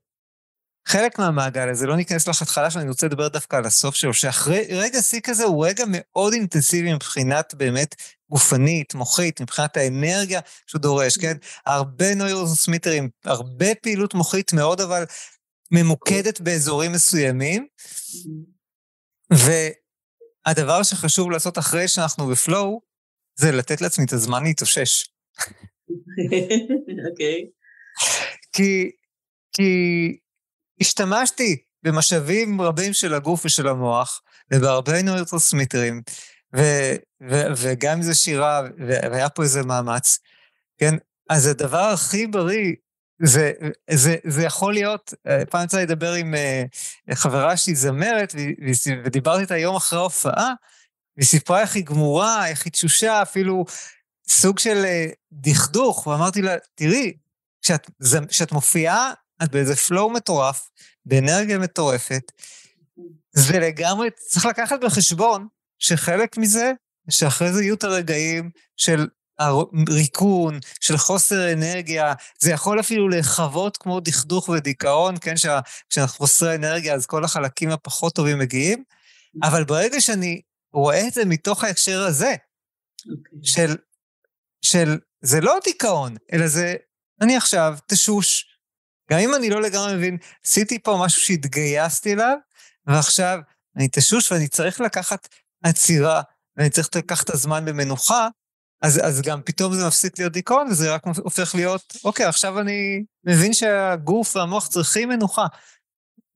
חלק 0.87 1.19
מהמעגל 1.19 1.69
הזה, 1.69 1.87
לא 1.87 1.95
ניכנס 1.95 2.27
לך 2.27 2.41
התחלה 2.41 2.71
שלו, 2.71 2.81
אני 2.81 2.89
רוצה 2.89 3.05
לדבר 3.07 3.27
דווקא 3.27 3.55
על 3.55 3.65
הסוף 3.65 3.95
שלו, 3.95 4.13
שאחרי 4.13 4.67
רגע 4.69 5.01
שיא 5.01 5.19
כזה 5.23 5.43
הוא 5.43 5.67
רגע 5.67 5.83
מאוד 5.87 6.33
אינטנסיבי 6.33 6.93
מבחינת 6.93 7.53
באמת 7.53 7.95
גופנית, 8.29 8.95
מוחית, 8.95 9.41
מבחינת 9.41 9.77
האנרגיה 9.77 10.39
שהוא 10.67 10.81
דורש, 10.81 11.17
כן? 11.17 11.37
הרבה 11.65 12.15
נוירוסמיטרים, 12.15 13.09
הרבה 13.25 13.75
פעילות 13.75 14.13
מוחית 14.13 14.53
מאוד, 14.53 14.81
אבל 14.81 15.03
ממוקדת 15.71 16.41
באזורים 16.41 16.91
מסוימים. 16.91 17.67
והדבר 19.31 20.83
שחשוב 20.83 21.31
לעשות 21.31 21.57
אחרי 21.57 21.87
שאנחנו 21.87 22.27
בפלואו, 22.27 22.81
זה 23.39 23.51
לתת 23.51 23.81
לעצמי 23.81 24.05
את 24.05 24.13
הזמן 24.13 24.43
להתאושש. 24.43 25.09
אוקיי. 27.11 27.49
כי, 28.53 28.91
כי 29.53 29.71
השתמשתי 30.81 31.57
במשאבים 31.83 32.61
רבים 32.61 32.93
של 32.93 33.13
הגוף 33.13 33.45
ושל 33.45 33.67
המוח, 33.67 34.21
ובהרבה 34.53 35.01
נוירטרוסמיטרים, 35.01 36.01
וגם 37.55 37.97
אם 37.97 38.01
זה 38.01 38.15
שירה, 38.15 38.61
והיה 38.87 39.29
פה 39.29 39.43
איזה 39.43 39.63
מאמץ, 39.63 40.19
כן? 40.77 40.95
אז 41.29 41.47
הדבר 41.47 41.77
הכי 41.77 42.27
בריא, 42.27 42.73
זה, 43.23 43.51
זה, 43.91 44.15
זה 44.23 44.43
יכול 44.43 44.73
להיות, 44.73 45.13
פעם 45.49 45.63
יצא 45.63 45.81
לדבר 45.81 46.13
עם 46.13 46.33
uh, 46.33 47.15
חברה 47.15 47.57
שהיא 47.57 47.75
זמרת, 47.77 48.35
ודיברתי 49.03 49.41
איתה 49.41 49.57
יום 49.57 49.75
אחרי 49.75 49.99
ההופעה, 49.99 50.53
והיא 51.17 51.27
סיפרה 51.27 51.61
איך 51.61 51.75
היא 51.75 51.85
גמורה, 51.85 52.47
איך 52.47 52.65
היא 52.65 52.71
תשושה, 52.71 53.21
אפילו 53.21 53.65
סוג 54.29 54.59
של 54.59 54.83
uh, 54.83 55.13
דכדוך, 55.31 56.07
ואמרתי 56.07 56.41
לה, 56.41 56.55
תראי, 56.75 57.13
כשאת 58.29 58.51
מופיעה 58.51 59.13
את 59.43 59.51
באיזה 59.51 59.75
פלואו 59.75 60.09
מטורף, 60.09 60.69
באנרגיה 61.05 61.59
מטורפת, 61.59 62.31
זה 63.31 63.59
לגמרי, 63.59 64.09
צריך 64.15 64.45
לקחת 64.45 64.79
בחשבון 64.83 65.47
שחלק 65.79 66.37
מזה, 66.37 66.71
שאחרי 67.09 67.53
זה 67.53 67.63
יהיו 67.63 67.75
את 67.75 67.83
הרגעים 67.83 68.49
של 68.77 69.07
ריקון, 69.89 70.59
של 70.81 70.97
חוסר 70.97 71.53
אנרגיה, 71.53 72.13
זה 72.39 72.51
יכול 72.51 72.79
אפילו 72.79 73.09
לחוות 73.09 73.77
כמו 73.77 73.99
דכדוך 73.99 74.49
ודיכאון, 74.49 75.15
כן, 75.21 75.33
כשאנחנו 75.89 76.17
חוסרי 76.17 76.55
אנרגיה 76.55 76.93
אז 76.93 77.05
כל 77.05 77.23
החלקים 77.23 77.69
הפחות 77.69 78.15
טובים 78.15 78.39
מגיעים, 78.39 78.83
אבל 79.43 79.63
ברגע 79.63 80.01
שאני 80.01 80.41
רואה 80.73 81.07
את 81.07 81.13
זה 81.13 81.25
מתוך 81.25 81.63
ההקשר 81.63 82.01
הזה, 82.01 82.35
okay. 82.35 83.11
אוקיי. 83.11 83.39
של, 83.43 83.75
של, 84.61 84.97
זה 85.21 85.41
לא 85.41 85.57
דיכאון, 85.63 86.15
אלא 86.33 86.47
זה, 86.47 86.75
אני 87.21 87.37
עכשיו 87.37 87.77
תשוש, 87.87 88.54
גם 89.11 89.19
אם 89.19 89.35
אני 89.35 89.49
לא 89.49 89.61
לגמרי 89.61 89.95
מבין, 89.95 90.17
עשיתי 90.45 90.79
פה 90.79 90.99
משהו 91.05 91.21
שהתגייסתי 91.21 92.13
אליו, 92.13 92.35
ועכשיו 92.87 93.39
אני 93.77 93.87
תשוש 93.87 94.31
ואני 94.31 94.47
צריך 94.47 94.81
לקחת 94.81 95.27
עצירה, 95.63 96.21
ואני 96.57 96.69
צריך 96.69 96.89
לקחת 96.95 97.29
את 97.29 97.33
הזמן 97.33 97.65
במנוחה, 97.65 98.27
אז, 98.81 98.99
אז 99.03 99.21
גם 99.21 99.41
פתאום 99.45 99.73
זה 99.73 99.87
מפסיק 99.87 100.19
להיות 100.19 100.33
דיכאון, 100.33 100.67
וזה 100.67 100.93
רק 100.93 101.03
הופך 101.17 101.55
להיות, 101.55 101.93
אוקיי, 102.03 102.25
עכשיו 102.25 102.59
אני 102.59 103.03
מבין 103.23 103.53
שהגוף 103.53 104.35
והמוח 104.35 104.67
צריכים 104.67 105.09
מנוחה, 105.09 105.45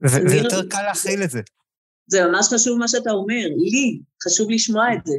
ו- 0.07 0.29
ויותר 0.29 0.69
קל 0.69 0.81
להכיל 0.81 1.23
את 1.23 1.29
זה. 1.29 1.41
זה 2.07 2.25
ממש 2.25 2.47
חשוב 2.53 2.79
מה 2.79 2.87
שאתה 2.87 3.11
אומר, 3.11 3.45
לי 3.71 3.99
חשוב 4.23 4.51
לשמוע 4.51 4.93
את 4.93 5.05
זה. 5.05 5.15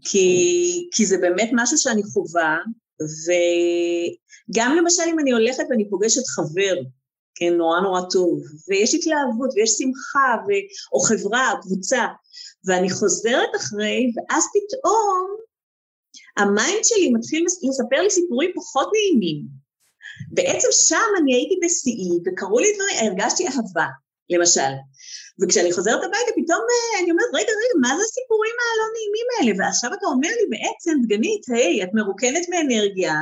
כי, 0.00 0.88
כי 0.92 1.06
זה 1.06 1.18
באמת 1.18 1.50
משהו 1.52 1.78
שאני 1.78 2.02
חווה, 2.02 2.56
וגם 3.02 4.76
למשל 4.76 5.02
אם 5.06 5.18
אני 5.18 5.32
הולכת 5.32 5.64
ואני 5.70 5.90
פוגשת 5.90 6.26
חבר, 6.26 6.76
כן, 7.34 7.54
נורא 7.54 7.80
נורא 7.80 8.00
טוב, 8.10 8.40
ויש 8.68 8.94
התלהבות 8.94 9.50
ויש 9.54 9.70
שמחה, 9.70 10.36
ו... 10.46 10.50
או 10.92 11.00
חברה, 11.00 11.52
קבוצה, 11.62 12.06
ואני 12.64 12.90
חוזרת 12.90 13.48
אחרי, 13.56 14.12
ואז 14.16 14.44
פתאום 14.54 15.36
ה 16.36 16.46
mind 16.46 16.84
שלי 16.84 17.10
מתחיל 17.12 17.44
לספר 17.46 18.02
לי 18.02 18.10
סיפורים 18.10 18.50
פחות 18.54 18.88
נעימים. 18.92 19.42
בעצם 20.30 20.68
שם 20.88 21.08
אני 21.22 21.34
הייתי 21.34 21.54
בשיאי, 21.64 22.18
וקראו 22.26 22.58
לי 22.58 22.68
דברים, 22.74 23.10
הרגשתי 23.10 23.46
אהבה, 23.46 23.86
למשל. 24.30 24.72
וכשאני 25.42 25.72
חוזרת 25.72 26.04
הביתה, 26.04 26.32
פתאום 26.40 26.62
אה, 26.70 27.00
אני 27.00 27.10
אומרת, 27.10 27.30
רגע, 27.34 27.52
רגע, 27.62 27.76
מה 27.80 27.88
זה 27.96 28.02
הסיפורים 28.02 28.56
הלא 28.62 28.86
נעימים 28.94 29.26
האלה? 29.34 29.52
ועכשיו 29.58 29.90
אתה 29.94 30.06
אומר 30.06 30.28
לי 30.28 30.46
בעצם, 30.50 30.98
דגנית, 31.02 31.42
היי, 31.48 31.82
את 31.82 31.88
מרוקנת 31.94 32.48
מאנרגיה, 32.48 33.14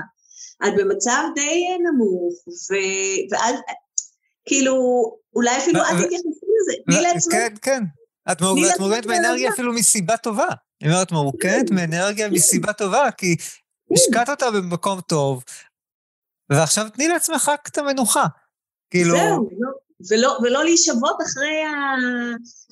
את 0.66 0.72
במצב 0.76 1.22
די 1.34 1.66
אה, 1.70 1.76
נמוך, 1.78 2.34
ו... 2.48 2.74
ואז, 3.30 3.54
כאילו, 4.48 4.74
אולי 5.34 5.58
אפילו 5.58 5.80
את 5.80 5.86
תתייחסי 5.86 6.46
לזה, 6.56 6.72
תני 6.86 7.00
לעצמך. 7.02 7.32
כן, 7.32 7.54
כן. 7.62 7.82
את 8.32 8.40
מרוקנת 8.40 9.06
מאנרגיה 9.06 9.50
אפילו 9.50 9.72
מסיבה 9.72 10.16
טובה. 10.16 10.48
אני 10.82 10.92
אומרת, 10.92 11.12
מרוקנת 11.12 11.68
כן. 11.68 11.74
מאנרגיה 11.74 12.28
מסיבה 12.28 12.72
טובה, 12.72 13.10
כי 13.16 13.36
כן. 13.36 13.94
השקעת 13.94 14.28
אותה 14.28 14.50
במקום 14.50 15.00
טוב, 15.00 15.44
ועכשיו 16.50 16.86
תני 16.94 17.08
לעצמך 17.08 17.48
רק 17.48 17.68
את 17.68 17.78
המנוחה. 17.78 18.26
כאילו... 18.90 19.16
זהו, 19.16 19.48
לא, 19.58 19.70
ולא, 20.10 20.38
ולא 20.42 20.64
להישבות 20.64 21.16
אחרי 21.26 21.62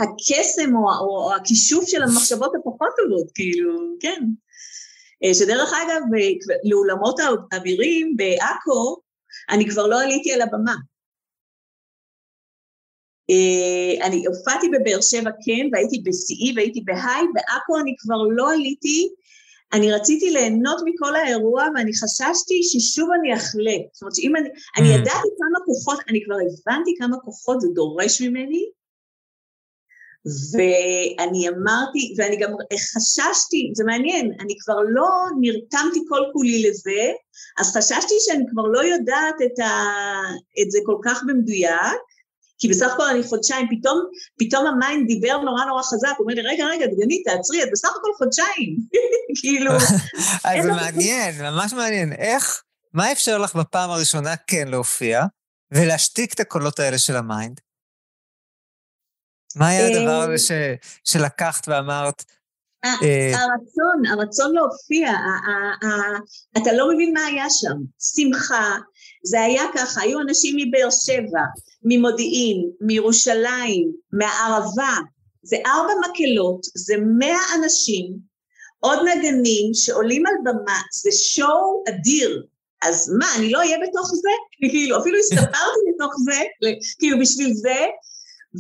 הקסם 0.01 0.77
או, 0.77 0.81
או, 0.81 1.31
או 1.31 1.35
הכישוף 1.35 1.85
של 1.89 2.03
המחשבות 2.03 2.53
הפחות 2.55 2.89
טובות, 2.97 3.31
כאילו, 3.35 3.97
כן. 4.01 4.25
אה, 5.25 5.35
שדרך 5.35 5.73
אגב, 5.73 6.03
לאולמות 6.65 7.21
האבירים 7.53 8.17
בעכו, 8.17 9.01
אני 9.51 9.71
כבר 9.71 9.87
לא 9.87 10.03
עליתי 10.03 10.33
על 10.33 10.41
הבמה. 10.41 10.75
אה, 13.31 14.07
אני 14.07 14.27
הופעתי 14.27 14.69
בבאר 14.69 15.01
שבע 15.01 15.31
כן, 15.45 15.69
והייתי 15.73 16.03
בשיאי 16.07 16.53
והייתי 16.57 16.81
בהיי, 16.81 17.27
בעכו 17.35 17.79
אני 17.81 17.95
כבר 17.99 18.23
לא 18.37 18.53
עליתי, 18.53 19.09
אני 19.73 19.93
רציתי 19.93 20.31
ליהנות 20.31 20.81
מכל 20.85 21.17
האירוע 21.17 21.67
ואני 21.75 21.93
חששתי 21.93 22.61
ששוב 22.63 23.09
אני 23.21 23.35
אחלה. 23.35 23.77
זאת 23.93 24.03
אומרת 24.03 24.15
שאם 24.15 24.37
אני, 24.37 24.49
mm. 24.49 24.81
אני 24.81 24.89
ידעתי 24.89 25.29
כמה 25.39 25.65
כוחות, 25.67 25.99
אני 26.09 26.21
כבר 26.25 26.35
הבנתי 26.35 26.95
כמה 26.99 27.17
כוחות 27.19 27.61
זה 27.61 27.69
דורש 27.75 28.21
ממני, 28.21 28.65
ואני 30.53 31.49
אמרתי, 31.49 32.15
ואני 32.19 32.37
גם 32.37 32.51
חששתי, 32.95 33.73
זה 33.75 33.85
מעניין, 33.85 34.33
אני 34.41 34.55
כבר 34.59 34.81
לא 34.89 35.11
נרתמתי 35.41 36.01
כל 36.09 36.21
כולי 36.33 36.69
לזה, 36.69 37.13
אז 37.59 37.77
חששתי 37.77 38.15
שאני 38.21 38.45
כבר 38.51 38.63
לא 38.63 38.85
יודעת 38.85 39.35
את, 39.45 39.59
ה, 39.59 39.71
את 40.63 40.71
זה 40.71 40.79
כל 40.87 40.97
כך 41.05 41.23
במדויק, 41.27 42.03
כי 42.63 42.69
בסך 42.69 42.93
הכל 42.95 43.07
אני 43.07 43.23
חודשיים, 43.23 43.67
פתאום, 43.71 44.01
פתאום 44.39 44.67
ה 44.67 44.75
mind 44.75 45.07
דיבר 45.07 45.39
נורא 45.39 45.65
נורא 45.65 45.83
חזק, 45.83 46.09
הוא 46.19 46.25
אומר 46.25 46.35
לי, 46.35 46.49
רגע, 46.49 46.65
רגע, 46.67 46.87
דגנית, 46.87 47.23
תעצרי, 47.25 47.63
את 47.63 47.69
בסך 47.73 47.89
הכל 47.89 48.11
חודשיים. 48.19 48.77
כאילו... 49.41 49.73
אז 50.45 50.65
זה 50.65 50.73
מעניין, 50.73 51.43
ממש 51.43 51.73
מעניין. 51.73 52.13
איך, 52.13 52.63
מה 52.93 53.13
אפשר 53.13 53.39
לך 53.39 53.57
בפעם 53.57 53.91
הראשונה 53.91 54.37
כן 54.37 54.69
להופיע, 54.69 55.25
ולהשתיק 55.73 56.35
את 56.35 56.41
הקולות 56.41 56.79
האלה 56.79 56.99
של 56.99 57.17
ה 57.17 57.24
mind? 57.24 57.61
מה 59.57 59.69
היה 59.69 59.87
הדבר 59.87 60.21
הזה 60.21 60.55
אה, 60.55 60.75
שלקחת 61.05 61.69
ואמרת, 61.69 62.25
אה, 62.85 63.41
הרצון, 63.41 64.07
הרצון 64.11 64.55
להופיע, 64.55 65.13
אתה 66.57 66.73
לא 66.73 66.89
מבין 66.95 67.13
מה 67.15 67.25
היה 67.25 67.45
שם. 67.51 67.77
שמחה, 67.99 68.77
זה 69.23 69.41
היה 69.41 69.65
ככה, 69.75 70.01
היו 70.01 70.21
אנשים 70.21 70.57
מבאר 70.57 70.91
שבע, 70.91 71.43
ממודיעין, 71.85 72.71
מירושלים, 72.81 73.93
מהערבה, 74.13 74.97
זה 75.43 75.57
ארבע 75.67 75.93
מקהלות, 76.01 76.61
זה 76.75 76.95
מאה 77.19 77.55
אנשים, 77.55 78.33
עוד 78.81 78.99
נגנים 79.09 79.75
שעולים 79.75 80.27
על 80.27 80.35
במה, 80.45 80.81
זה 81.03 81.11
show 81.13 81.85
אדיר. 81.89 82.47
אז 82.83 83.13
מה, 83.19 83.27
אני 83.39 83.51
לא 83.53 83.59
אהיה 83.59 83.77
בתוך 83.89 84.11
זה? 84.15 84.29
כאילו, 84.71 85.01
אפילו 85.01 85.19
הסתפרתי 85.19 85.81
לתוך 85.95 86.15
זה, 86.25 86.39
כאילו 86.99 87.19
בשביל 87.19 87.55
זה, 87.55 87.87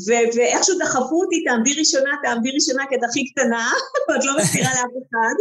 ו- 0.06 0.36
ואיכשהו 0.36 0.78
דחפו 0.78 1.22
אותי, 1.22 1.44
תעמדי 1.44 1.74
ראשונה, 1.78 2.10
תעמדי 2.22 2.50
ראשונה, 2.50 2.84
כי 2.88 2.94
את 2.94 3.00
הכי 3.08 3.30
קטנה, 3.30 3.70
ואת 4.08 4.24
לא 4.24 4.36
מזכירה 4.38 4.70
לאף 4.74 4.92
אחד. 5.02 5.34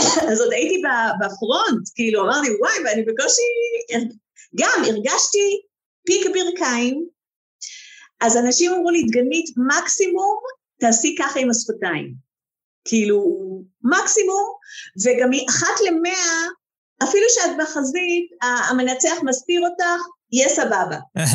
אז 0.30 0.40
עוד 0.40 0.52
הייתי 0.52 0.82
בפרונט, 1.20 1.88
כאילו, 1.94 2.22
אמרתי, 2.22 2.48
וואי, 2.60 2.74
ואני 2.84 3.02
בקושי... 3.02 3.42
גם 4.58 4.84
הרגשתי 4.84 5.60
פיק 6.06 6.26
הברכיים, 6.26 7.06
אז 8.20 8.36
אנשים 8.36 8.72
אמרו 8.72 8.90
לי, 8.90 9.02
דגנית, 9.02 9.46
מקסימום 9.56 10.36
תעשי 10.80 11.14
ככה 11.18 11.40
עם 11.40 11.50
השפתיים. 11.50 12.14
כאילו, 12.84 13.24
מקסימום, 13.82 14.46
וגם 15.04 15.30
אחת 15.48 15.80
למאה, 15.86 16.46
אפילו 17.02 17.24
שאת 17.28 17.50
בחזית, 17.58 18.30
המנצח 18.42 19.16
מסתיר 19.24 19.60
אותך, 19.60 20.02
יהיה 20.32 20.48
סבבה. 20.48 20.98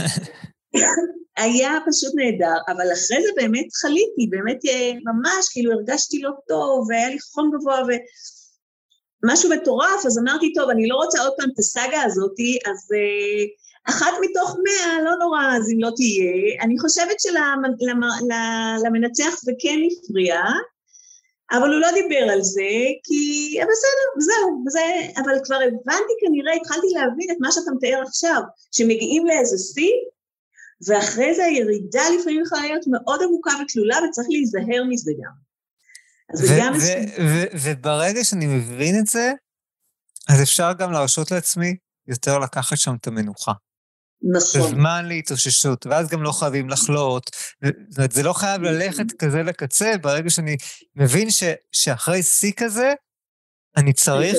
היה 1.37 1.71
פשוט 1.89 2.13
נהדר, 2.15 2.57
אבל 2.67 2.93
אחרי 2.93 3.21
זה 3.21 3.29
באמת 3.35 3.65
חליתי, 3.81 4.27
באמת 4.29 4.65
אה, 4.65 4.91
ממש, 4.93 5.49
כאילו 5.51 5.71
הרגשתי 5.71 6.21
לא 6.21 6.31
טוב, 6.47 6.87
והיה 6.89 7.09
לי 7.09 7.19
חום 7.19 7.51
גבוה, 7.53 7.81
ומשהו 9.23 9.49
מטורף, 9.49 10.05
אז 10.05 10.19
אמרתי, 10.19 10.53
טוב, 10.53 10.69
אני 10.69 10.87
לא 10.87 10.95
רוצה 10.95 11.21
עוד 11.21 11.33
פעם 11.37 11.49
את 11.53 11.59
הסאגה 11.59 12.03
הזאתי, 12.03 12.59
אז 12.65 12.89
uh, 12.91 13.61
אחת 13.89 14.13
מתוך 14.21 14.57
מאה, 14.63 15.01
לא 15.01 15.15
נורא, 15.15 15.57
אז 15.57 15.71
אם 15.71 15.79
לא 15.79 15.89
תהיה. 15.95 16.61
אני 16.61 16.79
חושבת 16.79 17.15
שלמנצח 17.19 19.39
זה 19.41 19.51
כן 19.59 19.79
הפריע, 19.85 20.41
אבל 21.51 21.69
הוא 21.69 21.81
לא 21.81 21.91
דיבר 21.91 22.31
על 22.33 22.41
זה, 22.41 22.71
כי 23.03 23.57
בסדר, 23.61 24.19
זהו, 24.19 24.63
זה, 24.67 24.81
אבל 25.23 25.33
כבר 25.43 25.55
הבנתי 25.55 26.13
כנראה, 26.19 26.53
התחלתי 26.53 26.87
להבין 26.95 27.31
את 27.31 27.37
מה 27.39 27.51
שאתה 27.51 27.71
מתאר 27.71 28.03
עכשיו, 28.07 28.41
שמגיעים 28.71 29.25
לאיזה 29.25 29.57
שיא, 29.57 29.91
ואחרי 30.87 31.35
זה 31.35 31.45
הירידה 31.45 32.03
לפעמים 32.19 32.41
יכולה 32.41 32.61
להיות 32.61 32.85
מאוד 32.87 33.23
עמוקה 33.23 33.51
ותלולה, 33.61 33.97
וצריך 34.07 34.27
להיזהר 34.29 34.83
מזה 34.89 35.11
גם. 35.23 35.50
וברגע 37.53 38.23
שאני 38.23 38.45
מבין 38.45 38.99
את 38.99 39.07
זה, 39.07 39.31
אז 40.29 40.41
אפשר 40.41 40.73
גם 40.73 40.91
להרשות 40.91 41.31
לעצמי 41.31 41.75
יותר 42.07 42.39
לקחת 42.39 42.77
שם 42.77 42.95
את 42.95 43.07
המנוחה. 43.07 43.51
נכון. 44.23 44.71
זמן 44.71 45.05
להתאוששות, 45.05 45.85
ואז 45.85 46.09
גם 46.09 46.23
לא 46.23 46.31
חייבים 46.31 46.69
לחלות. 46.69 47.29
זאת 47.89 47.97
אומרת, 47.97 48.11
זה 48.11 48.23
לא 48.23 48.33
חייב 48.33 48.61
ללכת 48.61 49.11
כזה 49.19 49.43
לקצה, 49.43 49.93
ברגע 50.01 50.29
שאני 50.29 50.57
מבין 50.95 51.31
ש, 51.31 51.43
שאחרי 51.71 52.23
שיא 52.23 52.51
כזה, 52.57 52.93
אני 53.77 53.93
צריך... 53.93 54.37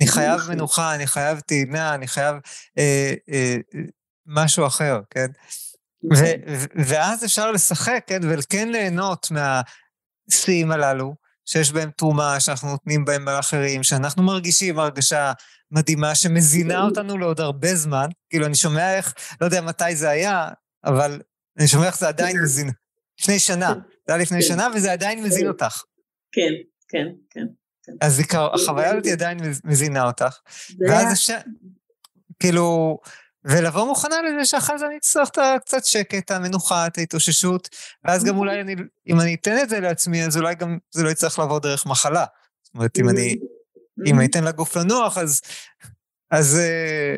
אני 0.00 0.08
חייב 0.08 0.40
מנוחה, 0.48 0.94
אני 0.94 1.06
חייב 1.06 1.40
טעינה, 1.40 1.94
אני 1.94 2.08
חייב 2.08 2.36
אה, 2.78 3.14
אה, 3.30 3.56
משהו 4.26 4.66
אחר, 4.66 5.00
כן? 5.10 5.26
נכון. 6.12 6.24
ואז 6.88 7.24
אפשר 7.24 7.52
לשחק, 7.52 8.04
כן? 8.06 8.20
וכן 8.22 8.68
ליהנות 8.68 9.28
מהשיאים 10.28 10.70
הללו, 10.70 11.14
שיש 11.44 11.72
בהם 11.72 11.90
תרומה, 11.90 12.40
שאנחנו 12.40 12.68
נותנים 12.68 13.04
בהם 13.04 13.28
על 13.28 13.38
אחרים, 13.38 13.82
שאנחנו 13.82 14.22
מרגישים 14.22 14.78
הרגשה 14.78 15.32
מדהימה 15.70 16.14
שמזינה 16.14 16.82
אותנו 16.82 17.18
לעוד 17.18 17.40
הרבה 17.40 17.74
זמן. 17.74 18.08
כאילו, 18.30 18.46
אני 18.46 18.54
שומע 18.54 18.96
איך, 18.96 19.14
לא 19.40 19.46
יודע 19.46 19.60
מתי 19.60 19.96
זה 19.96 20.08
היה, 20.10 20.48
אבל 20.84 21.20
אני 21.58 21.68
שומע 21.68 21.86
איך 21.86 21.98
זה 21.98 22.08
עדיין 22.08 22.36
כן. 22.36 22.42
מזין. 22.42 22.70
לפני 23.20 23.38
שנה. 23.38 23.74
כן. 23.74 23.80
זה 24.06 24.14
היה 24.14 24.22
לפני 24.22 24.42
שנה, 24.42 24.68
וזה 24.74 24.92
עדיין 24.92 25.24
מזין 25.24 25.48
אותך. 25.48 25.82
כן, 26.32 26.52
כן, 26.88 27.06
כן. 27.30 27.46
אז 28.00 28.22
החוויה 28.30 28.90
הזאת 28.90 29.06
עדיין 29.06 29.38
מזינה 29.64 30.06
אותך. 30.06 30.38
ואז 30.88 31.12
אפשר, 31.12 31.38
כאילו, 32.38 32.98
ולבוא 33.44 33.86
מוכנה 33.86 34.16
לזה 34.22 34.44
שאחרי 34.44 34.78
זה 34.78 34.86
אני 34.86 34.96
אצטרך 34.96 35.28
את 35.28 35.38
הקצת 35.38 35.84
שקט, 35.84 36.30
המנוחה, 36.30 36.86
את 36.86 36.98
ההתאוששות, 36.98 37.68
ואז 38.04 38.24
גם 38.24 38.36
אולי 38.36 38.60
אני, 38.60 38.74
אם 39.06 39.20
אני 39.20 39.34
אתן 39.34 39.58
את 39.62 39.68
זה 39.68 39.80
לעצמי, 39.80 40.24
אז 40.24 40.36
אולי 40.36 40.54
גם 40.54 40.78
זה 40.90 41.02
לא 41.02 41.10
יצטרך 41.10 41.38
לעבור 41.38 41.58
דרך 41.60 41.86
מחלה. 41.86 42.24
זאת 42.62 42.74
אומרת, 42.74 42.98
אם 42.98 43.08
אני, 43.08 43.36
אם 44.06 44.18
אני 44.18 44.26
אתן 44.26 44.44
לגוף 44.44 44.76
לנוח, 44.76 45.18
אז, 45.18 45.40
אז, 46.30 46.58
אה, 46.58 47.14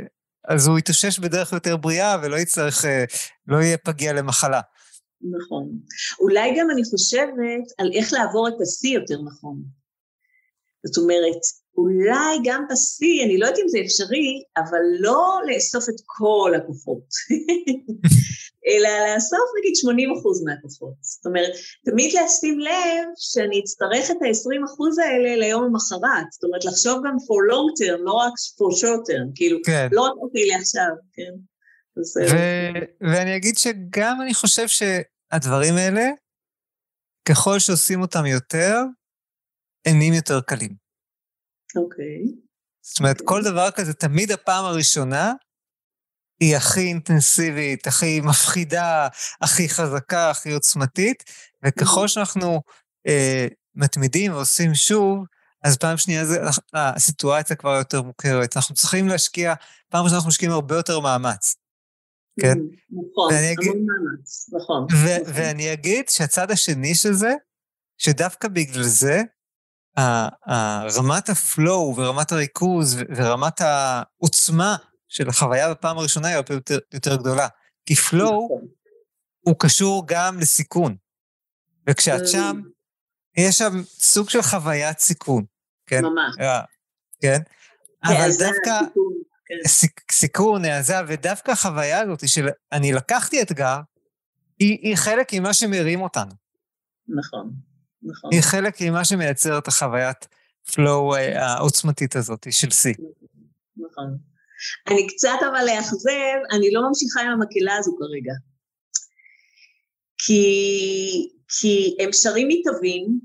אז 0.48 0.68
הוא 0.68 0.78
יתאושש 0.78 1.18
בדרך 1.18 1.52
יותר 1.52 1.76
בריאה 1.76 2.16
ולא 2.22 2.36
יצטרך, 2.36 2.84
אה, 2.84 3.04
לא 3.46 3.56
יהיה 3.56 3.78
פגיע 3.78 4.12
למחלה. 4.12 4.60
נכון. 5.22 5.68
אולי 6.20 6.50
גם 6.58 6.66
אני 6.70 6.82
חושבת 6.84 7.64
על 7.78 7.90
איך 7.94 8.12
לעבור 8.12 8.48
את 8.48 8.60
השיא 8.62 8.98
יותר 8.98 9.22
נכון. 9.22 9.62
זאת 10.86 11.02
אומרת, 11.02 11.40
אולי 11.76 12.38
גם 12.44 12.64
בשיא, 12.70 13.24
אני 13.24 13.38
לא 13.38 13.46
יודעת 13.46 13.60
אם 13.62 13.68
זה 13.68 13.78
אפשרי, 13.84 14.42
אבל 14.56 14.82
לא 15.00 15.40
לאסוף 15.46 15.84
את 15.88 16.00
כל 16.06 16.52
הכוחות, 16.56 17.08
אלא 18.68 18.88
לאסוף 19.14 19.48
נגיד 19.58 19.76
80 19.76 20.12
אחוז 20.18 20.44
מהכוחות. 20.44 20.94
זאת 21.00 21.26
אומרת, 21.26 21.52
תמיד 21.84 22.14
לשים 22.24 22.58
לב 22.60 23.04
שאני 23.16 23.60
אצטרך 23.60 24.10
את 24.10 24.16
ה-20 24.22 24.64
אחוז 24.64 24.98
האלה 24.98 25.36
ליום 25.36 25.64
המחרת. 25.64 26.26
זאת 26.32 26.44
אומרת, 26.44 26.64
לחשוב 26.64 27.02
גם 27.06 27.16
for 27.26 27.40
long 27.52 27.68
term, 27.80 28.00
לא 28.04 28.12
רק 28.12 28.32
for 28.56 28.70
short 28.80 29.02
term, 29.10 29.32
כאילו, 29.34 29.58
כן. 29.66 29.88
לא 29.92 30.00
רק 30.00 30.12
אוקיי 30.16 30.46
לעכשיו, 30.46 30.90
כן. 31.12 31.32
ו- 31.96 33.10
ואני 33.12 33.36
אגיד 33.36 33.56
שגם 33.56 34.18
אני 34.22 34.34
חושב 34.34 34.68
שהדברים 34.68 35.74
האלה, 35.76 36.10
ככל 37.28 37.58
שעושים 37.58 38.00
אותם 38.00 38.26
יותר, 38.26 38.76
הם 39.86 39.96
נהיים 39.96 40.14
יותר 40.14 40.40
קלים. 40.40 40.89
אוקיי. 41.76 42.22
זאת 42.82 42.98
אומרת, 43.00 43.20
כל 43.24 43.42
דבר 43.42 43.70
כזה, 43.70 43.94
תמיד 43.94 44.30
הפעם 44.30 44.64
הראשונה 44.64 45.32
היא 46.40 46.56
הכי 46.56 46.80
אינטנסיבית, 46.80 47.86
הכי 47.86 48.20
מפחידה, 48.20 49.08
הכי 49.40 49.68
חזקה, 49.68 50.30
הכי 50.30 50.52
עוצמתית, 50.52 51.24
וככל 51.64 52.08
שאנחנו 52.08 52.62
אה, 53.06 53.46
מתמידים 53.74 54.32
ועושים 54.32 54.74
שוב, 54.74 55.24
אז 55.64 55.76
פעם 55.76 55.96
שנייה 55.96 56.24
זה, 56.24 56.40
הסיטואציה 56.74 57.56
כבר 57.56 57.70
יותר 57.70 58.02
מוכרת. 58.02 58.56
אנחנו 58.56 58.74
צריכים 58.74 59.08
להשקיע, 59.08 59.54
פעם 59.88 60.02
ראשונה 60.02 60.16
אנחנו 60.16 60.28
משקיעים 60.28 60.52
הרבה 60.52 60.76
יותר 60.76 61.00
מאמץ. 61.00 61.56
כן? 62.40 62.58
נכון, 62.90 63.34
המון 63.34 63.86
מאמץ, 63.86 64.50
נכון. 64.52 64.86
נכון. 64.90 65.32
ואני 65.34 65.72
אגיד 65.72 66.08
שהצד 66.08 66.50
השני 66.50 66.94
של 66.94 67.12
זה, 67.12 67.34
שדווקא 67.98 68.48
בגלל 68.48 68.82
זה, 68.82 69.22
רמת 70.98 71.28
הפלואו 71.28 71.96
ורמת 71.96 72.32
הריכוז 72.32 72.96
ורמת 73.16 73.60
העוצמה 73.60 74.76
של 75.08 75.28
החוויה 75.28 75.70
בפעם 75.70 75.98
הראשונה 75.98 76.28
היא 76.28 76.36
הרבה 76.36 76.54
יותר, 76.54 76.78
יותר 76.92 77.16
גדולה. 77.16 77.48
כי 77.86 77.94
פלואו 77.94 78.44
נכון. 78.44 78.68
הוא 79.40 79.54
קשור 79.58 80.04
גם 80.06 80.38
לסיכון. 80.38 80.96
וכשאת 81.88 82.28
שם, 82.28 82.60
יש 83.36 83.58
שם 83.58 83.82
סוג 83.86 84.30
של 84.30 84.42
חוויית 84.42 84.98
סיכון, 84.98 85.44
כן? 85.86 86.04
ממש. 86.04 86.36
אה, 86.40 86.60
כן? 87.22 87.38
אבל 88.04 88.28
דווקא... 88.38 88.80
כן. 89.46 89.68
סיכון, 90.10 90.64
העזה, 90.64 90.94
ודווקא 91.08 91.50
החוויה 91.50 92.00
הזאת 92.00 92.28
של 92.28 92.48
אני 92.72 92.92
לקחתי 92.92 93.42
אתגר, 93.42 93.80
היא, 94.58 94.78
היא 94.82 94.96
חלק 94.96 95.34
ממה 95.34 95.54
שמרים 95.54 96.00
אותנו. 96.00 96.32
נכון, 97.08 97.52
נכון. 98.02 98.30
היא 98.32 98.40
חלק 98.42 98.82
ממה 98.82 99.04
שמייצר 99.04 99.58
את 99.58 99.68
החוויית 99.68 100.28
פלואו 100.74 101.14
אה, 101.14 101.46
העוצמתית 101.46 102.16
הזאת 102.16 102.46
של 102.50 102.68
C. 102.68 103.02
נכון. 103.76 104.18
אני 104.88 105.06
קצת 105.06 105.38
אבל 105.50 105.64
לאכזב, 105.66 106.38
אני 106.56 106.72
לא 106.72 106.82
ממשיכה 106.88 107.20
עם 107.20 107.30
המקהלה 107.30 107.76
הזו 107.76 107.96
כרגע. 107.98 108.32
כי, 110.18 110.44
כי 111.48 111.96
הם 112.00 112.12
שרים 112.12 112.48
מתווים, 112.48 113.20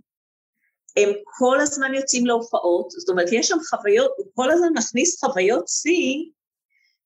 הם 0.98 1.10
כל 1.24 1.60
הזמן 1.60 1.94
יוצאים 1.94 2.26
להופעות, 2.26 2.92
זאת 2.92 3.10
אומרת, 3.10 3.28
יש 3.32 3.48
שם 3.48 3.58
חוויות, 3.70 4.12
הוא 4.18 4.28
כל 4.34 4.52
הזמן 4.52 4.68
מכניס 4.78 5.24
חוויות 5.24 5.68
שיא 5.68 6.32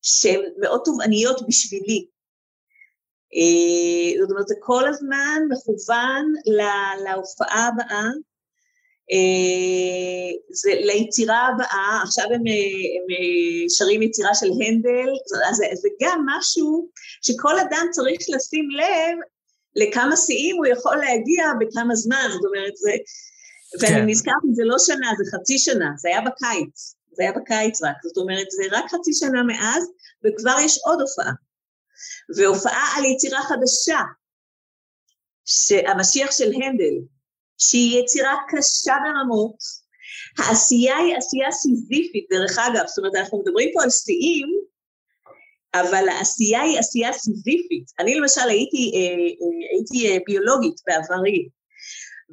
שהן 0.02 0.42
מאוד 0.62 0.82
תובעניות 0.86 1.48
בשבילי. 1.48 2.08
אה, 3.36 4.22
זאת 4.22 4.32
אומרת, 4.32 4.48
זה 4.48 4.56
כל 4.60 4.88
הזמן 4.88 5.42
מכוון 5.50 6.34
לה, 6.46 6.92
להופעה 7.04 7.68
הבאה, 7.68 8.08
אה, 9.12 10.32
זה 10.52 10.72
ליצירה 10.74 11.48
הבאה, 11.48 12.00
עכשיו 12.04 12.26
הם, 12.26 12.34
הם 12.34 13.08
שרים 13.70 14.02
יצירה 14.02 14.36
של 14.36 14.46
הנדל, 14.46 15.10
אז 15.50 15.56
זה, 15.56 15.66
זה 15.74 15.90
גם 16.02 16.26
משהו 16.26 16.90
שכל 17.22 17.60
אדם 17.60 17.88
צריך 17.92 18.20
לשים 18.30 18.68
לב 18.70 19.18
לכמה 19.76 20.16
שיאים 20.18 20.56
הוא 20.56 20.66
יכול 20.66 20.96
להגיע 20.98 21.46
בכמה 21.60 21.96
זמן, 21.96 22.28
זאת 22.32 22.46
אומרת, 22.46 22.76
זה, 22.78 22.92
ואני 23.80 24.02
כן. 24.02 24.06
נזכרת, 24.10 24.34
זה 24.54 24.64
לא 24.66 24.76
שנה, 24.80 25.12
זה 25.18 25.38
חצי 25.38 25.58
שנה, 25.58 25.90
זה 25.98 26.10
היה 26.10 26.22
בקיץ, 26.22 26.96
זה 27.12 27.24
היה 27.24 27.32
בקיץ 27.32 27.84
רק, 27.84 27.96
זאת 28.04 28.18
אומרת, 28.18 28.52
זה 28.52 28.64
רק 28.72 28.86
חצי 28.92 29.14
שנה 29.14 29.44
מאז, 29.44 29.84
וכבר 30.26 30.56
יש 30.66 30.80
עוד 30.86 31.02
הופעה. 31.02 31.32
והופעה 32.38 32.98
על 32.98 33.06
יצירה 33.06 33.42
חדשה, 33.42 34.00
המשיח 35.88 36.32
של 36.32 36.52
הנדל, 36.54 36.96
שהיא 37.58 38.00
יצירה 38.00 38.36
קשה 38.50 38.94
ברמות, 39.04 39.58
העשייה 40.38 40.98
היא 40.98 41.18
עשייה 41.18 41.52
סיזיפית, 41.52 42.28
דרך 42.30 42.58
אגב, 42.58 42.88
זאת 42.88 42.98
אומרת, 42.98 43.16
אנחנו 43.16 43.40
מדברים 43.40 43.70
פה 43.74 43.84
על 43.84 43.90
שיאים, 43.90 44.48
אבל 45.74 46.10
העשייה 46.10 46.62
היא 46.62 46.80
עשייה 46.80 47.14
סיזיפית. 47.14 47.86
אני 48.00 48.16
למשל 48.16 48.50
הייתי, 48.50 48.92
אה, 48.96 49.00
אה, 49.00 49.70
הייתי 49.72 50.10
אה, 50.10 50.18
ביולוגית 50.26 50.76
בעברי, 50.88 51.50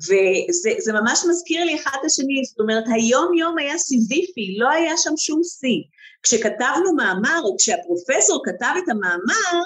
וזה 0.07 0.92
ממש 0.92 1.24
מזכיר 1.31 1.64
לי 1.64 1.74
אחד 1.74 1.96
את 2.00 2.05
השני, 2.05 2.44
זאת 2.44 2.61
אומרת, 2.61 2.85
היום-יום 2.94 3.59
היה 3.59 3.79
סיזיפי, 3.79 4.57
לא 4.59 4.68
היה 4.70 4.92
שם 4.96 5.16
שום 5.16 5.40
שיא. 5.44 5.83
כשכתבנו 6.27 6.93
מאמר, 6.97 7.41
או 7.45 7.57
כשהפרופסור 7.59 8.43
כתב 8.45 8.75
את 8.79 8.89
המאמר, 8.89 9.62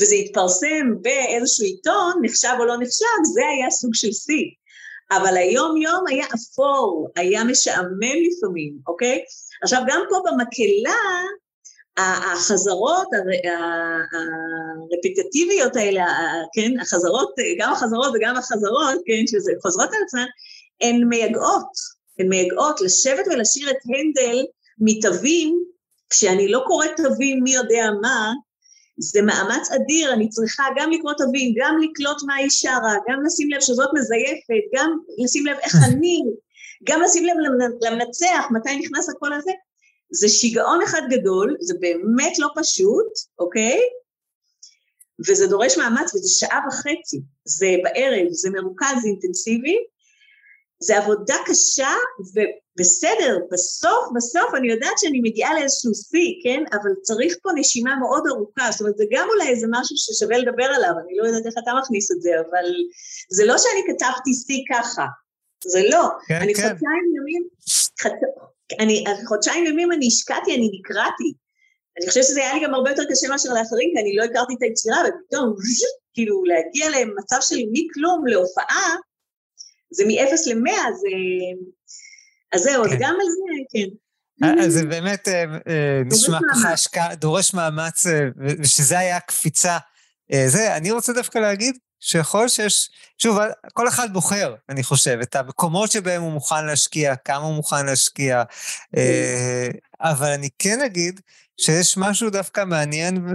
וזה 0.00 0.14
התפרסם 0.14 1.02
באיזשהו 1.02 1.64
עיתון, 1.64 2.12
נחשב 2.22 2.54
או 2.58 2.64
לא 2.64 2.76
נחשב, 2.76 3.16
זה 3.34 3.40
היה 3.52 3.70
סוג 3.70 3.94
של 3.94 4.12
שיא. 4.12 4.50
אבל 5.10 5.36
היום-יום 5.36 6.06
היה 6.08 6.26
אפור, 6.34 7.08
היה 7.16 7.44
משעמם 7.44 8.16
לפעמים, 8.26 8.78
אוקיי? 8.86 9.22
עכשיו, 9.62 9.82
גם 9.88 10.02
פה 10.10 10.16
במקהלה, 10.26 11.00
החזרות 11.96 13.08
הרפטטיביות 14.92 15.76
האלה, 15.76 16.04
כן, 16.54 16.80
החזרות, 16.80 17.34
גם 17.58 17.72
החזרות 17.72 18.12
וגם 18.14 18.36
החזרות, 18.36 19.00
כן, 19.06 19.26
שזה 19.26 19.52
חוזרות 19.62 19.88
על 19.88 19.98
עצמן, 20.06 20.26
הן 20.80 21.04
מייגעות, 21.08 21.70
הן 22.18 22.28
מייגעות 22.28 22.80
לשבת 22.80 23.26
ולשיר 23.26 23.70
את 23.70 23.76
הנדל 23.84 24.44
מתווים, 24.78 25.64
כשאני 26.14 26.48
לא 26.48 26.62
קוראת 26.66 26.90
תווים 26.96 27.42
מי 27.42 27.54
יודע 27.54 27.86
מה, 28.02 28.32
זה 28.98 29.22
מאמץ 29.22 29.70
אדיר, 29.70 30.12
אני 30.12 30.28
צריכה 30.28 30.64
גם 30.76 30.90
לקרוא 30.90 31.12
תווים, 31.12 31.54
גם 31.56 31.78
לקלוט 31.82 32.22
מה 32.26 32.34
היא 32.34 32.50
שרה, 32.50 32.94
גם 33.08 33.22
לשים 33.26 33.50
לב 33.50 33.60
שזאת 33.60 33.88
מזייפת, 33.94 34.64
גם 34.74 34.98
לשים 35.24 35.46
לב 35.46 35.56
איך 35.62 35.74
אני, 35.88 36.22
גם 36.84 37.02
לשים 37.02 37.24
לב 37.24 37.34
למנצח, 37.80 38.44
מתי 38.50 38.76
נכנס 38.76 39.08
הקול 39.08 39.32
הזה, 39.32 39.52
זה 40.10 40.28
שיגעון 40.28 40.82
אחד 40.82 41.02
גדול, 41.10 41.56
זה 41.60 41.74
באמת 41.80 42.38
לא 42.38 42.48
פשוט, 42.56 43.12
אוקיי? 43.38 43.80
וזה 45.28 45.46
דורש 45.46 45.78
מאמץ 45.78 46.14
וזה 46.14 46.28
שעה 46.28 46.60
וחצי, 46.68 47.20
זה 47.44 47.66
בערב, 47.82 48.28
זה 48.30 48.50
מרוכז, 48.50 49.02
זה 49.02 49.08
אינטנסיבי, 49.08 49.76
זה 50.78 50.98
עבודה 50.98 51.36
קשה 51.46 51.90
ובסדר, 52.78 53.38
בסוף, 53.52 54.04
בסוף 54.14 54.54
אני 54.54 54.70
יודעת 54.72 54.98
שאני 54.98 55.20
מגיעה 55.20 55.54
לאיזשהו 55.54 55.94
שיא, 55.94 56.34
כן? 56.44 56.62
אבל 56.72 56.90
צריך 57.02 57.36
פה 57.42 57.50
נשימה 57.54 57.96
מאוד 57.96 58.22
ארוכה, 58.30 58.68
זאת 58.70 58.80
אומרת, 58.80 58.96
זה 58.96 59.04
גם 59.10 59.28
אולי 59.28 59.48
איזה 59.48 59.66
משהו 59.70 59.96
ששווה 59.96 60.38
לדבר 60.38 60.64
עליו, 60.64 60.92
אני 61.04 61.16
לא 61.16 61.26
יודעת 61.26 61.46
איך 61.46 61.54
אתה 61.62 61.70
מכניס 61.82 62.12
את 62.12 62.22
זה, 62.22 62.30
אבל 62.40 62.64
זה 63.30 63.44
לא 63.44 63.58
שאני 63.58 63.82
כתבתי 63.86 64.30
שיא 64.46 64.62
ככה, 64.72 65.06
זה 65.64 65.82
לא. 65.90 66.08
כן, 66.28 66.34
אני 66.34 66.54
כן. 66.54 66.62
חודשיים 66.62 67.04
ימים, 67.16 67.48
חצ... 68.00 68.12
אני, 68.80 69.04
חודשיים 69.28 69.66
ימים 69.66 69.92
אני 69.92 70.06
השקעתי, 70.06 70.54
אני 70.54 70.70
נקרעתי. 70.78 71.32
אני 71.98 72.08
חושבת 72.08 72.24
שזה 72.24 72.40
היה 72.40 72.54
לי 72.54 72.60
גם 72.64 72.74
הרבה 72.74 72.90
יותר 72.90 73.02
קשה 73.10 73.28
מאשר 73.28 73.48
לאחרים, 73.48 73.90
כי 73.94 74.00
אני 74.00 74.16
לא 74.16 74.22
הכרתי 74.24 74.54
את 74.54 74.62
היצירה, 74.62 74.98
ופתאום, 75.08 75.54
כאילו, 76.14 76.44
להגיע 76.44 76.88
למצב 76.90 77.36
של 77.40 77.56
מכלום 77.72 78.26
להופעה, 78.26 78.96
זה 79.90 80.04
מ-0 80.04 80.54
ל-100, 80.54 80.92
זה... 81.00 81.08
אז 82.54 82.60
זהו, 82.60 82.84
אז 82.84 82.90
כן. 82.90 82.96
גם 83.00 83.14
על 83.14 83.26
זה, 83.26 83.62
כן. 83.72 84.58
אז 84.60 84.72
זה 84.72 84.86
באמת 84.86 85.28
אה, 85.28 85.44
אה, 85.68 86.02
נשמע 86.06 86.38
ככה 86.52 86.72
השקעה, 86.72 87.14
דורש 87.14 87.54
מאמץ, 87.54 88.06
אה, 88.06 88.28
ושזה 88.58 88.98
היה 88.98 89.16
הקפיצה. 89.16 89.78
זה, 90.46 90.76
אני 90.76 90.90
רוצה 90.90 91.12
דווקא 91.12 91.38
להגיד 91.38 91.78
שיכול 92.04 92.40
להיות 92.40 92.52
שיש, 92.52 92.90
שוב, 93.18 93.38
כל 93.72 93.88
אחד 93.88 94.12
בוחר, 94.12 94.54
אני 94.68 94.82
חושב, 94.82 95.18
את 95.22 95.36
המקומות 95.36 95.90
שבהם 95.90 96.22
הוא 96.22 96.32
מוכן 96.32 96.66
להשקיע, 96.66 97.16
כמה 97.16 97.44
הוא 97.44 97.54
מוכן 97.54 97.86
להשקיע, 97.86 98.42
אה, 98.96 99.68
אבל 100.00 100.28
אני 100.28 100.48
כן 100.58 100.80
אגיד 100.80 101.20
שיש 101.60 101.96
משהו 101.96 102.30
דווקא 102.30 102.64
מעניין 102.64 103.26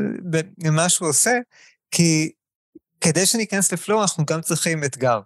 במה 0.58 0.90
שהוא 0.90 1.10
עושה, 1.10 1.32
כי 1.92 2.32
כדי 3.02 3.26
שניכנס 3.26 3.72
לפלואו 3.72 4.02
אנחנו 4.02 4.26
גם 4.26 4.42
צריכים 4.42 4.84
אתגר. 4.84 5.20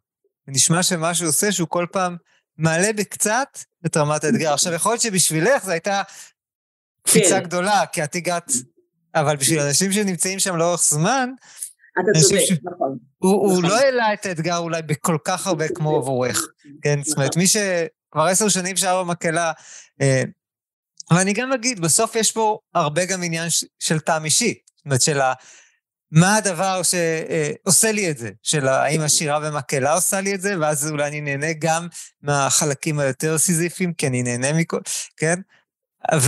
נשמע 0.48 0.84
שמה 0.84 1.14
שהוא 1.14 1.30
עושה 1.30 1.52
שהוא 1.52 1.68
כל 1.68 1.86
פעם 1.92 2.18
מעלה 2.58 2.94
בקצת 2.94 3.58
את 3.86 3.98
רמת 3.98 4.24
האתגר. 4.24 4.54
עכשיו, 4.54 4.74
יכול 4.78 4.92
להיות 4.92 5.02
שבשבילך 5.02 5.64
זו 5.64 5.72
הייתה 5.72 6.02
קפיצה 7.08 7.40
כן. 7.40 7.44
גדולה, 7.44 7.86
כי 7.92 8.04
את 8.04 8.16
הגעת, 8.16 8.52
אבל 9.16 9.36
בשביל 9.36 9.60
אנשים 9.60 9.92
שנמצאים 9.92 10.40
שם 10.40 10.56
לאורך 10.56 10.84
זמן, 10.84 11.30
אתה 11.92 12.20
צודק, 12.20 12.64
נכון. 12.64 12.98
הוא 13.18 13.52
נכון. 13.52 13.66
לא 13.66 13.78
העלה 13.78 14.14
את 14.14 14.26
האתגר 14.26 14.58
אולי 14.58 14.82
בכל 14.82 15.18
כך 15.26 15.48
הרבה 15.48 15.68
כמו 15.68 15.96
עבורך, 16.00 16.48
כן? 16.82 17.00
זאת 17.04 17.18
אומרת, 17.18 17.30
נכון. 17.30 17.42
מי 17.42 17.48
שכבר 17.48 18.24
עשר 18.24 18.50
שנים 18.50 18.78
שר 18.78 19.04
במקהלה, 19.04 19.52
אה, 20.02 20.24
אבל 21.12 21.20
אני 21.20 21.34
גם 21.34 21.54
אגיד, 21.54 21.80
בסוף 21.80 22.16
יש 22.16 22.32
פה 22.32 22.60
הרבה 22.74 23.06
גם 23.06 23.24
עניין 23.24 23.48
של 23.80 24.00
טעם 24.00 24.26
אישי. 24.26 24.54
זאת 24.78 24.86
אומרת, 24.86 25.02
של. 25.02 25.20
מה 26.14 26.36
הדבר 26.36 26.82
שעושה 26.84 27.92
לי 27.92 28.12
את 28.12 28.18
זה? 28.18 28.30
של 28.44 28.68
האם 28.68 29.02
השירה 29.02 29.40
במקהלה 29.40 29.94
עושה 29.94 30.22
לי 30.22 30.36
את 30.36 30.42
זה, 30.42 30.56
ואז 30.60 30.92
אולי 30.92 31.08
אני 31.08 31.22
נהנה 31.22 31.54
גם 31.60 31.88
מהחלקים 32.22 33.00
היותר 33.00 33.38
סיזיפיים, 33.38 33.94
כי 33.94 34.08
אני 34.08 34.24
נהנה 34.24 34.54
מכל... 34.54 34.80
כן? 35.18 35.40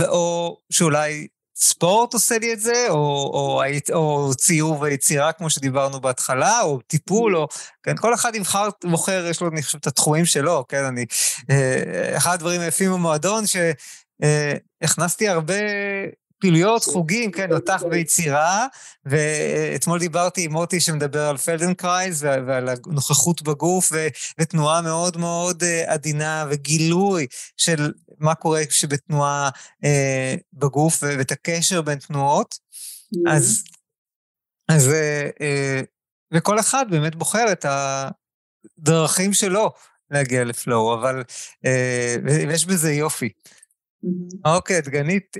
או 0.08 0.56
שאולי 0.70 1.26
ספורט 1.56 2.14
עושה 2.14 2.38
לי 2.38 2.52
את 2.52 2.60
זה, 2.60 2.86
או, 2.88 2.96
או, 2.96 3.62
או 3.92 4.34
ציור 4.34 4.80
ויצירה, 4.80 5.32
כמו 5.32 5.50
שדיברנו 5.50 6.00
בהתחלה, 6.00 6.60
או 6.60 6.80
טיפול, 6.86 7.36
או... 7.36 7.48
כן, 7.82 7.96
כל 7.96 8.14
אחד 8.14 8.34
יבחר, 8.34 8.68
בוחר, 8.84 9.26
יש 9.30 9.40
לו, 9.40 9.48
אני 9.48 9.62
חושב, 9.62 9.78
את 9.78 9.86
התחומים 9.86 10.24
שלו, 10.24 10.64
כן, 10.68 10.84
אני... 10.84 11.06
אה, 11.50 12.16
אחד 12.16 12.34
הדברים 12.34 12.60
היפים 12.60 12.92
במועדון, 12.92 13.46
ש... 13.46 13.56
אה, 14.22 14.54
הרבה 15.28 15.54
פעילויות, 16.38 16.84
חוגים, 16.84 17.30
כן, 17.30 17.52
אותך 17.52 17.82
ביצירה, 17.90 18.66
ואתמול 19.04 19.98
דיברתי 19.98 20.44
עם 20.44 20.52
מוטי 20.52 20.80
שמדבר 20.80 21.22
על 21.22 21.36
פלדנקרייז 21.36 22.24
ועל 22.24 22.68
הנוכחות 22.68 23.42
בגוף, 23.42 23.92
ותנועה 24.38 24.82
מאוד 24.82 25.16
מאוד 25.16 25.62
אה, 25.62 25.92
עדינה 25.92 26.46
וגילוי 26.50 27.26
של 27.56 27.92
מה 28.18 28.34
קורה 28.34 28.66
כשבתנועה 28.66 29.50
אה, 29.84 30.34
בגוף, 30.52 31.02
ואת 31.02 31.32
הקשר 31.32 31.82
בין 31.82 31.98
תנועות. 31.98 32.54
Mm-hmm. 32.54 33.32
אז, 33.32 33.64
אז, 34.68 34.88
אה, 35.40 35.80
וכל 36.34 36.60
אחד 36.60 36.86
באמת 36.90 37.14
בוחר 37.14 37.52
את 37.52 37.66
הדרכים 38.78 39.32
שלו 39.32 39.72
להגיע 40.10 40.44
לפלואו, 40.44 40.94
אבל, 40.94 41.22
ויש 42.24 42.66
בזה 42.66 42.92
יופי. 42.92 43.28
Mm-hmm. 43.28 44.50
אוקיי, 44.50 44.80
דגנית, 44.80 45.36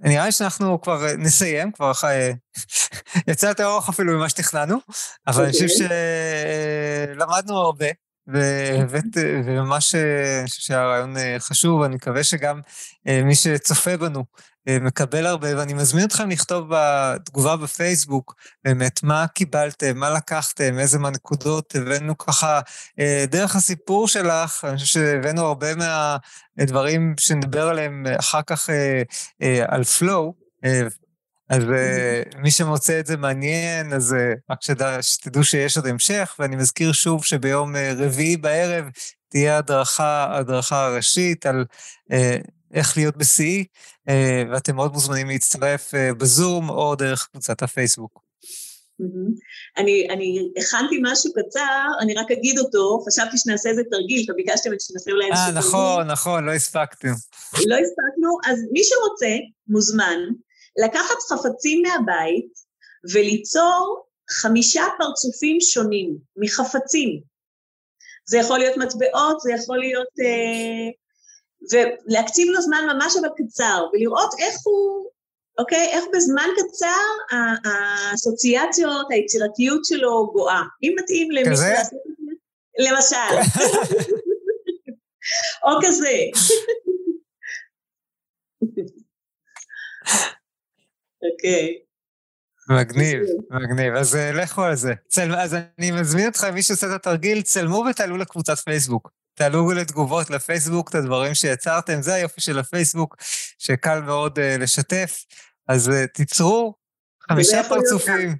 נראה 0.00 0.26
לי 0.26 0.32
שאנחנו 0.32 0.80
כבר 0.80 1.06
אה, 1.06 1.16
נסיים, 1.16 1.72
כבר 1.72 1.92
אה, 2.04 2.30
יצא 3.30 3.46
יותר 3.46 3.64
ארוך 3.64 3.88
אפילו 3.88 4.12
ממה 4.16 4.28
שתכננו, 4.28 4.76
אבל 5.26 5.44
אני 5.44 5.52
חושב 5.52 5.64
אוקיי. 5.64 5.88
שלמדנו 7.16 7.56
הרבה, 7.56 7.86
וממש 9.44 9.94
אני 9.94 10.48
חושב 10.48 10.62
שהרעיון 10.62 11.14
חשוב, 11.38 11.82
אני 11.82 11.94
מקווה 11.94 12.24
שגם 12.24 12.60
מי 13.06 13.34
שצופה 13.34 13.96
בנו 13.96 14.24
מקבל 14.66 15.26
הרבה, 15.26 15.58
ואני 15.58 15.74
מזמין 15.74 16.04
אתכם 16.04 16.30
לכתוב 16.30 16.66
בתגובה 16.70 17.56
בפייסבוק 17.56 18.34
באמת 18.64 19.02
מה 19.02 19.26
קיבלתם, 19.26 19.96
מה 19.96 20.10
לקחתם, 20.10 20.78
איזה 20.78 20.98
מהנקודות 20.98 21.74
הבאנו 21.76 22.18
ככה, 22.18 22.60
דרך 23.28 23.56
הסיפור 23.56 24.08
שלך, 24.08 24.64
אני 24.68 24.76
חושב 24.76 24.86
שהבאנו 24.86 25.42
הרבה 25.46 25.68
מהדברים 26.56 27.14
שנדבר 27.20 27.68
עליהם 27.68 28.06
אחר 28.18 28.42
כך 28.42 28.70
על 29.68 29.82
flow, 29.82 30.32
אז 31.50 31.62
מי 32.36 32.50
שמוצא 32.50 33.00
את 33.00 33.06
זה 33.06 33.16
מעניין, 33.16 33.92
אז 33.92 34.14
רק 34.50 34.62
שתדע, 34.62 35.02
שתדעו 35.02 35.44
שיש 35.44 35.76
עוד 35.76 35.86
המשך, 35.86 36.36
ואני 36.38 36.56
מזכיר 36.56 36.92
שוב 36.92 37.24
שביום 37.24 37.76
רביעי 37.98 38.36
בערב 38.36 38.84
תהיה 39.28 39.58
הדרכה, 39.58 40.38
הדרכה 40.38 40.88
ראשית 40.96 41.46
על 41.46 41.64
איך 42.74 42.96
להיות 42.96 43.16
אה, 44.08 44.42
ואתם 44.52 44.76
מאוד 44.76 44.92
מוזמנים 44.92 45.28
להצטרף 45.28 45.94
אה, 45.94 46.14
בזום 46.14 46.70
או 46.70 46.94
דרך 46.94 47.28
קבוצת 47.32 47.62
הפייסבוק. 47.62 48.20
אני, 49.78 50.06
אני 50.10 50.48
הכנתי 50.56 51.00
משהו 51.02 51.32
קצר, 51.32 51.86
אני 52.00 52.14
רק 52.14 52.30
אגיד 52.30 52.58
אותו, 52.58 53.04
חשבתי 53.08 53.38
שנעשה 53.38 53.70
איזה 53.70 53.82
תרגיל, 53.90 54.24
אתה 54.24 54.32
ביקשתם 54.32 54.70
שנעשה 54.78 55.10
אולי 55.10 55.26
איזשהו 55.26 55.44
תרגיל. 55.44 55.56
אה, 55.56 55.68
נכון, 55.68 56.06
נכון, 56.06 56.44
לא 56.44 56.52
הספקתם. 56.52 57.12
לא 57.52 57.76
הספקנו, 57.76 58.38
אז 58.50 58.58
מי 58.72 58.80
שרוצה, 58.84 59.34
מוזמן, 59.68 60.18
לקחת 60.78 61.16
חפצים 61.28 61.82
מהבית 61.82 62.52
וליצור 63.14 64.06
חמישה 64.30 64.84
פרצופים 64.98 65.60
שונים 65.60 66.16
מחפצים. 66.36 67.20
זה 68.28 68.38
יכול 68.38 68.58
להיות 68.58 68.76
מטבעות, 68.76 69.40
זה 69.40 69.52
יכול 69.52 69.78
להיות 69.78 70.08
אה, 70.20 70.90
ולהקציב 71.72 72.48
לו 72.48 72.62
זמן 72.62 72.84
ממש 72.92 73.16
אבל 73.20 73.28
קצר, 73.36 73.86
ולראות 73.92 74.30
איך 74.38 74.54
הוא, 74.64 75.10
אוקיי, 75.58 75.88
איך 75.92 76.04
בזמן 76.12 76.48
קצר 76.56 77.36
האסוציאציות, 77.64 79.06
היצירתיות 79.10 79.84
שלו 79.84 80.30
גואה. 80.32 80.62
אם 80.82 80.94
מתאים 81.02 81.30
למישהו 81.30 81.64
לעשות 81.64 81.92
את 81.92 81.98
זה, 82.18 82.32
למשל. 82.78 83.34
או 85.64 85.70
כזה. 85.82 86.16
אוקיי. 91.22 91.78
מגניב, 92.70 93.20
מגניב. 93.50 93.94
אז 93.94 94.16
אה, 94.16 94.32
לכו 94.32 94.62
על 94.62 94.76
זה. 94.76 94.94
אז 95.38 95.54
אני 95.78 95.90
מזמין 95.90 96.26
אותך, 96.26 96.44
מי 96.44 96.62
שעושה 96.62 96.86
את 96.86 96.92
התרגיל, 96.92 97.42
צלמו 97.42 97.84
ותעלו 97.90 98.16
לקבוצת 98.16 98.58
פייסבוק. 98.58 99.10
תעלו 99.34 99.70
לתגובות 99.70 100.30
לפייסבוק 100.30 100.90
את 100.90 100.94
הדברים 100.94 101.34
שיצרתם, 101.34 102.02
זה 102.02 102.14
היופי 102.14 102.40
של 102.40 102.58
הפייסבוק, 102.58 103.16
שקל 103.58 104.00
מאוד 104.00 104.38
uh, 104.38 104.42
לשתף. 104.62 105.24
אז 105.68 105.88
uh, 105.88 106.06
תיצרו 106.14 106.74
חמישה 107.30 107.62
פרצופים. 107.68 108.36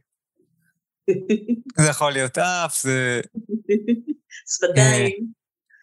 זה 1.78 1.89
יכול 1.91 2.12
להיות 2.12 2.39
אף, 2.39 2.81
זה... 2.81 3.20
שפתיים. 4.57 5.39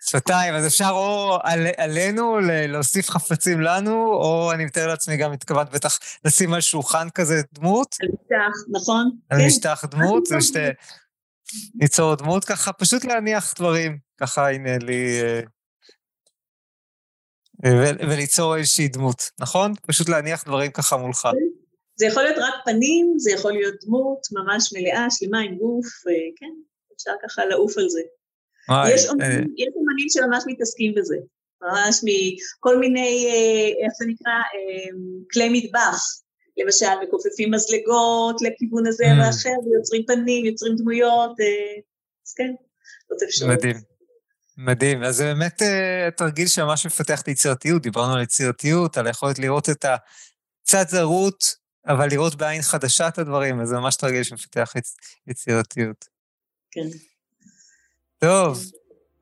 שפתיים, 0.10 0.54
אז 0.54 0.68
אפשר 0.68 0.90
או 0.90 1.38
על, 1.44 1.68
עלינו 1.78 2.40
להוסיף 2.42 3.10
חפצים 3.10 3.62
לנו, 3.62 4.14
או 4.14 4.52
אני 4.54 4.66
מתאר 4.66 4.88
לעצמי 4.88 5.18
גם 5.18 5.34
התכוונת 5.34 5.70
בטח 5.70 6.00
לשים 6.26 6.54
על 6.54 6.62
שולחן 6.62 7.10
כזה 7.10 7.42
דמות. 7.54 7.96
על 8.02 8.08
משטח, 8.10 8.80
נכון. 8.82 9.12
על 9.30 9.40
כן. 9.40 9.46
משטח 9.48 9.86
דמות, 9.92 10.26
זה 10.26 10.42
שתי... 10.42 10.60
ליצור 11.82 12.16
דמות 12.16 12.46
ככה, 12.46 12.74
פשוט 12.74 13.06
להניח 13.06 13.54
דברים. 13.54 13.98
ככה 14.18 14.50
הנה 14.50 14.78
לי... 14.78 15.22
אה, 15.24 15.42
וליצור 18.10 18.56
איזושהי 18.56 18.88
דמות, 18.88 19.32
נכון? 19.40 19.74
פשוט 19.88 20.10
להניח 20.10 20.44
דברים 20.44 20.72
ככה 20.72 20.98
מולך. 20.98 21.28
זה 21.96 22.06
יכול 22.06 22.24
להיות 22.24 22.38
רק 22.38 22.54
פנים, 22.66 23.14
זה 23.18 23.32
יכול 23.32 23.52
להיות 23.52 23.76
דמות 23.86 24.28
ממש 24.32 24.74
מלאה, 24.74 25.06
שלמה 25.10 25.40
עם 25.40 25.58
גוף, 25.58 25.86
אה, 26.08 26.14
כן, 26.36 26.54
אפשר 26.96 27.12
ככה 27.24 27.46
לעוף 27.46 27.78
על 27.78 27.90
זה. 27.90 28.02
יש 28.94 29.06
אומנים 29.76 30.10
שממש 30.10 30.44
מתעסקים 30.48 30.94
בזה, 30.96 31.16
ממש 31.62 32.02
מכל 32.04 32.78
מיני, 32.78 33.28
איך 33.84 33.92
זה 34.00 34.06
נקרא, 34.08 34.34
כלי 35.34 35.50
מטבח. 35.50 36.02
למשל, 36.58 37.08
מכופפים 37.08 37.52
מזלגות 37.52 38.42
לכיוון 38.42 38.88
הזה 38.88 39.04
mm. 39.04 39.26
ואחר, 39.26 39.70
ויוצרים 39.72 40.04
פנים, 40.08 40.46
יוצרים 40.46 40.76
דמויות, 40.76 41.32
אז 42.26 42.34
כן, 42.34 42.52
זאת 43.10 43.24
אפשרות. 43.24 43.52
מדהים. 43.52 43.76
מדהים. 44.58 45.04
אז 45.04 45.16
זה 45.16 45.24
באמת 45.24 45.62
uh, 45.62 46.12
תרגיל 46.18 46.48
שממש 46.48 46.86
מפתח 46.86 47.22
את 47.22 47.28
היצירתיות. 47.28 47.82
דיברנו 47.82 48.14
על 48.14 48.22
יצירתיות, 48.22 48.98
על 48.98 49.08
היכולת 49.08 49.40
לראות 49.40 49.70
את 49.70 49.86
הקצת 49.86 50.90
זרות, 50.90 51.44
אבל 51.88 52.10
לראות 52.10 52.36
בעין 52.36 52.62
חדשה 52.62 53.08
את 53.08 53.18
הדברים, 53.18 53.62
אז 53.62 53.68
זה 53.68 53.76
ממש 53.76 53.96
תרגיל 53.96 54.24
שמפתח 54.24 54.74
יצ... 54.78 54.96
יצירתיות. 55.28 56.06
כן. 56.72 56.88
טוב, 58.20 58.60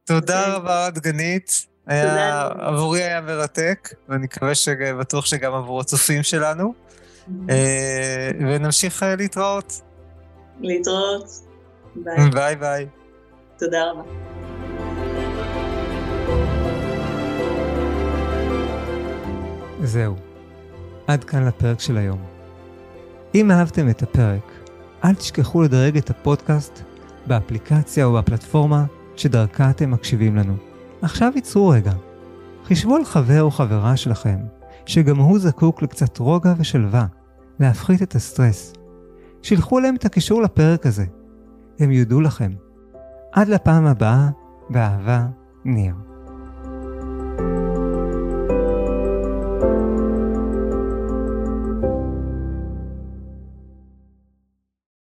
תודה. 0.05 0.39
אוקיי. 0.39 0.53
רבה, 0.53 0.89
דגנית. 0.89 1.65
היה, 1.87 2.49
עבורי 2.59 3.03
היה 3.03 3.21
מרתק, 3.21 3.89
ואני 4.09 4.23
מקווה 4.23 4.55
שבטוח 4.55 5.25
שגם 5.25 5.53
עבור 5.53 5.81
הצופים 5.81 6.23
שלנו. 6.23 6.73
אמ-המ. 6.73 7.29
אה, 7.29 8.35
ונמשיך 8.39 9.03
אה, 9.03 9.05
להתראות. 9.05 9.81
להתראות. 10.61 11.25
ביי. 11.95 12.29
ביי 12.29 12.55
ביי. 12.55 12.87
תודה 13.57 13.91
רבה. 13.91 14.01
זהו, 19.83 20.15
עד 21.07 21.23
כאן 21.23 21.47
לפרק 21.47 21.79
של 21.79 21.97
היום. 21.97 22.25
אם 23.35 23.51
אהבתם 23.51 23.89
את 23.89 24.03
הפרק, 24.03 24.51
אל 25.05 25.15
תשכחו 25.15 25.61
לדרג 25.61 25.97
את 25.97 26.09
הפודקאסט 26.09 26.81
באפליקציה 27.27 28.05
או 28.05 28.13
בפלטפורמה 28.13 28.85
שדרכה 29.15 29.69
אתם 29.69 29.91
מקשיבים 29.91 30.35
לנו. 30.35 30.55
עכשיו 31.01 31.31
ייצרו 31.35 31.69
רגע. 31.69 31.93
חישבו 32.63 32.95
על 32.95 33.05
חבר 33.05 33.41
או 33.41 33.51
חברה 33.51 33.97
שלכם, 33.97 34.37
שגם 34.85 35.17
הוא 35.17 35.39
זקוק 35.39 35.81
לקצת 35.81 36.17
רוגע 36.17 36.53
ושלווה, 36.57 37.05
להפחית 37.59 38.01
את 38.01 38.15
הסטרס. 38.15 38.73
שילחו 39.41 39.79
להם 39.79 39.95
את 39.95 40.05
הקישור 40.05 40.41
לפרק 40.41 40.85
הזה. 40.85 41.05
הם 41.79 41.91
יודו 41.91 42.21
לכם. 42.21 42.51
עד 43.31 43.47
לפעם 43.47 43.85
הבאה, 43.85 44.29
באהבה, 44.69 45.25
ניר. 45.65 46.14